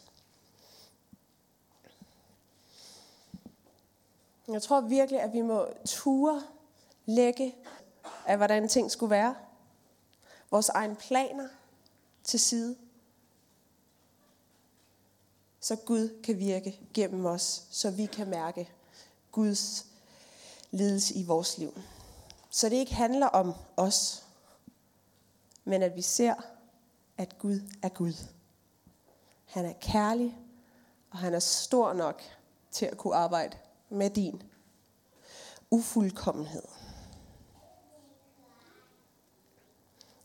Jeg 4.48 4.62
tror 4.62 4.82
virkelig, 4.82 5.22
at 5.22 5.34
vi 5.34 5.42
må 5.42 5.68
ture 5.86 6.44
lægge 7.06 7.56
af, 8.26 8.38
hvordan 8.38 8.68
ting 8.68 8.92
skulle 8.92 9.10
være. 9.10 9.36
Vores 10.52 10.70
egne 10.70 10.96
planer 10.96 11.48
til 12.24 12.40
side. 12.40 12.76
Så 15.60 15.76
Gud 15.76 16.22
kan 16.24 16.40
virke 16.40 16.80
gennem 16.94 17.26
os, 17.26 17.64
så 17.70 17.92
vi 17.92 18.06
kan 18.06 18.30
mærke 18.30 18.70
Guds 19.32 19.91
ledes 20.72 21.12
i 21.12 21.24
vores 21.24 21.58
liv. 21.58 21.82
Så 22.50 22.70
det 22.70 22.76
ikke 22.76 22.94
handler 22.94 23.28
om 23.28 23.54
os, 23.78 24.26
men 25.64 25.84
at 25.84 25.96
vi 25.96 26.02
ser, 26.02 26.34
at 27.18 27.40
Gud 27.40 27.60
er 27.82 27.90
Gud. 27.90 28.14
Han 29.46 29.66
er 29.66 29.74
kærlig, 29.82 30.38
og 31.12 31.18
han 31.18 31.34
er 31.34 31.40
stor 31.40 31.94
nok 31.94 32.22
til 32.72 32.86
at 32.86 32.98
kunne 32.98 33.16
arbejde 33.16 33.58
med 33.90 34.10
din 34.10 34.44
ufuldkommenhed. 35.72 36.64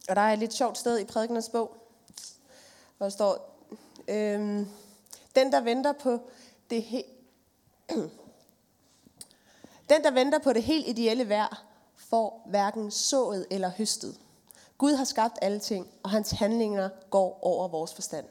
Og 0.09 0.17
der 0.17 0.23
er 0.23 0.33
et 0.33 0.39
lidt 0.39 0.55
sjovt 0.55 0.79
sted 0.79 0.99
i 0.99 1.05
prædikernes 1.05 1.49
bog, 1.49 1.77
hvor 2.97 3.05
der 3.07 3.11
står, 3.11 3.59
øhm, 4.09 4.69
den 5.35 5.53
der 5.53 5.61
venter 5.61 5.93
på 5.93 6.21
det 6.71 6.83
hele, 6.83 7.09
den 9.89 10.05
der 10.05 10.11
venter 10.11 10.39
på 10.39 10.53
det 10.53 10.63
helt 10.63 10.89
ideelle 10.89 11.29
vejr, 11.29 11.65
får 11.97 12.43
hverken 12.47 12.91
sået 12.91 13.47
eller 13.51 13.71
høstet. 13.79 14.19
Gud 14.79 14.95
har 14.95 15.05
skabt 15.05 15.39
alle 15.43 15.59
ting, 15.59 15.89
og 16.03 16.11
hans 16.11 16.31
handlinger 16.31 16.89
går 17.11 17.39
over 17.43 17.69
vores 17.69 17.95
forstand. 17.95 18.27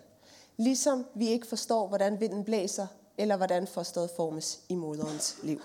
Ligesom 0.58 1.06
vi 1.16 1.28
ikke 1.28 1.48
forstår, 1.48 1.88
hvordan 1.88 2.20
vinden 2.20 2.44
blæser, 2.44 2.88
eller 3.18 3.38
hvordan 3.38 3.68
forstået 3.68 4.10
formes 4.16 4.60
i 4.70 4.76
moderens 4.76 5.38
liv. 5.44 5.62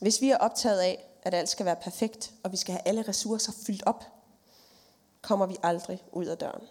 Hvis 0.00 0.20
vi 0.20 0.30
er 0.30 0.36
optaget 0.36 0.80
af, 0.80 1.04
at 1.22 1.34
alt 1.34 1.48
skal 1.48 1.66
være 1.66 1.76
perfekt, 1.76 2.32
og 2.42 2.52
vi 2.52 2.56
skal 2.56 2.72
have 2.72 2.82
alle 2.88 3.02
ressourcer 3.02 3.52
fyldt 3.66 3.82
op, 3.86 4.04
kommer 5.22 5.46
vi 5.46 5.56
aldrig 5.62 6.02
ud 6.12 6.26
af 6.26 6.38
døren. 6.38 6.62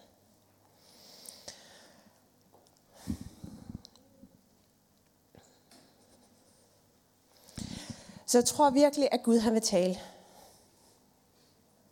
Så 8.30 8.38
jeg 8.38 8.44
tror 8.44 8.70
virkelig, 8.70 9.08
at 9.12 9.22
Gud 9.22 9.38
han 9.38 9.54
vil 9.54 9.62
tale 9.62 10.00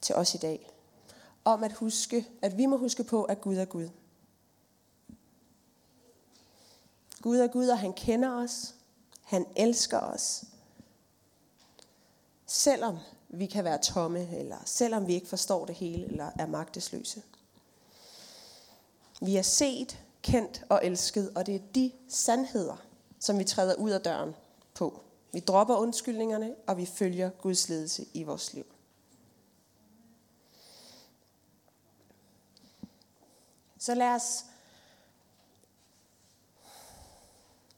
til 0.00 0.14
os 0.14 0.34
i 0.34 0.38
dag. 0.38 0.70
Om 1.44 1.64
at 1.64 1.72
huske, 1.72 2.28
at 2.42 2.56
vi 2.56 2.66
må 2.66 2.76
huske 2.76 3.04
på, 3.04 3.24
at 3.24 3.40
Gud 3.40 3.56
er 3.56 3.64
Gud. 3.64 3.88
Gud 7.22 7.38
er 7.38 7.46
Gud, 7.46 7.68
og 7.68 7.78
han 7.78 7.92
kender 7.92 8.30
os. 8.30 8.74
Han 9.22 9.46
elsker 9.56 9.98
os. 9.98 10.44
Selvom 12.46 12.98
vi 13.28 13.46
kan 13.46 13.64
være 13.64 13.78
tomme, 13.82 14.36
eller 14.36 14.58
selvom 14.64 15.06
vi 15.06 15.14
ikke 15.14 15.28
forstår 15.28 15.66
det 15.66 15.74
hele, 15.74 16.06
eller 16.06 16.30
er 16.38 16.46
magtesløse. 16.46 17.22
Vi 19.20 19.36
er 19.36 19.42
set, 19.42 19.98
kendt 20.22 20.64
og 20.68 20.80
elsket, 20.86 21.32
og 21.34 21.46
det 21.46 21.54
er 21.54 21.60
de 21.74 21.92
sandheder, 22.08 22.76
som 23.18 23.38
vi 23.38 23.44
træder 23.44 23.74
ud 23.74 23.90
af 23.90 24.00
døren 24.00 24.34
på. 24.74 25.02
Vi 25.32 25.40
dropper 25.40 25.76
undskyldningerne, 25.76 26.54
og 26.66 26.76
vi 26.76 26.86
følger 26.86 27.30
Guds 27.30 27.68
ledelse 27.68 28.06
i 28.14 28.22
vores 28.22 28.54
liv. 28.54 28.66
Så 33.78 33.94
lad 33.94 34.14
os, 34.14 34.44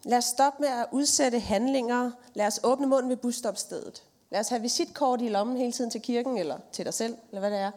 lad 0.04 0.18
os 0.18 0.24
stoppe 0.24 0.62
med 0.62 0.68
at 0.68 0.86
udsætte 0.92 1.40
handlinger. 1.40 2.10
Lad 2.34 2.46
os 2.46 2.60
åbne 2.62 2.86
munden 2.86 3.10
ved 3.10 3.16
busstopstedet. 3.16 4.04
Lad 4.30 4.40
os 4.40 4.48
have 4.48 4.62
visitkort 4.62 5.22
i 5.22 5.28
lommen 5.28 5.56
hele 5.56 5.72
tiden 5.72 5.90
til 5.90 6.02
kirken, 6.02 6.38
eller 6.38 6.58
til 6.72 6.84
dig 6.84 6.94
selv, 6.94 7.16
eller 7.28 7.40
hvad 7.40 7.50
det 7.50 7.58
er. 7.58 7.70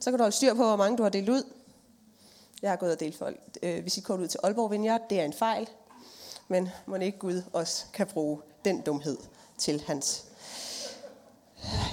Så 0.00 0.10
kan 0.10 0.18
du 0.18 0.22
holde 0.22 0.36
styr 0.36 0.54
på, 0.54 0.64
hvor 0.64 0.76
mange 0.76 0.96
du 0.96 1.02
har 1.02 1.10
delt 1.10 1.28
ud. 1.28 1.42
Jeg 2.62 2.70
har 2.70 2.76
gået 2.76 2.92
og 2.92 3.00
delt 3.00 3.16
folk, 3.16 3.40
øh, 3.62 3.84
visitkort 3.84 4.20
ud 4.20 4.28
til 4.28 4.40
Aalborg 4.42 4.70
Vineyard. 4.70 5.00
Det 5.10 5.20
er 5.20 5.24
en 5.24 5.32
fejl. 5.32 5.68
Men 6.48 6.68
må 6.86 6.96
ikke 6.96 7.18
Gud 7.18 7.42
også 7.52 7.84
kan 7.92 8.06
bruge 8.06 8.40
den 8.64 8.82
dumhed 8.82 9.18
til 9.58 9.80
hans 9.80 10.24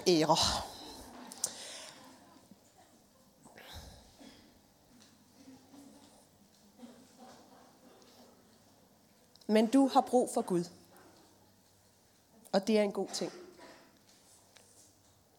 ære. 0.07 0.37
Men 9.47 9.67
du 9.67 9.87
har 9.87 10.01
brug 10.01 10.29
for 10.33 10.41
Gud. 10.41 10.63
Og 12.51 12.67
det 12.67 12.79
er 12.79 12.83
en 12.83 12.91
god 12.91 13.07
ting. 13.07 13.31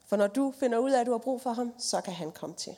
For 0.06 0.16
når 0.16 0.26
du 0.26 0.54
finder 0.60 0.78
ud 0.78 0.90
af, 0.90 1.00
at 1.00 1.06
du 1.06 1.10
har 1.10 1.18
brug 1.18 1.42
for 1.42 1.52
ham, 1.52 1.74
så 1.78 2.00
kan 2.00 2.12
han 2.12 2.32
komme 2.32 2.56
til. 2.56 2.76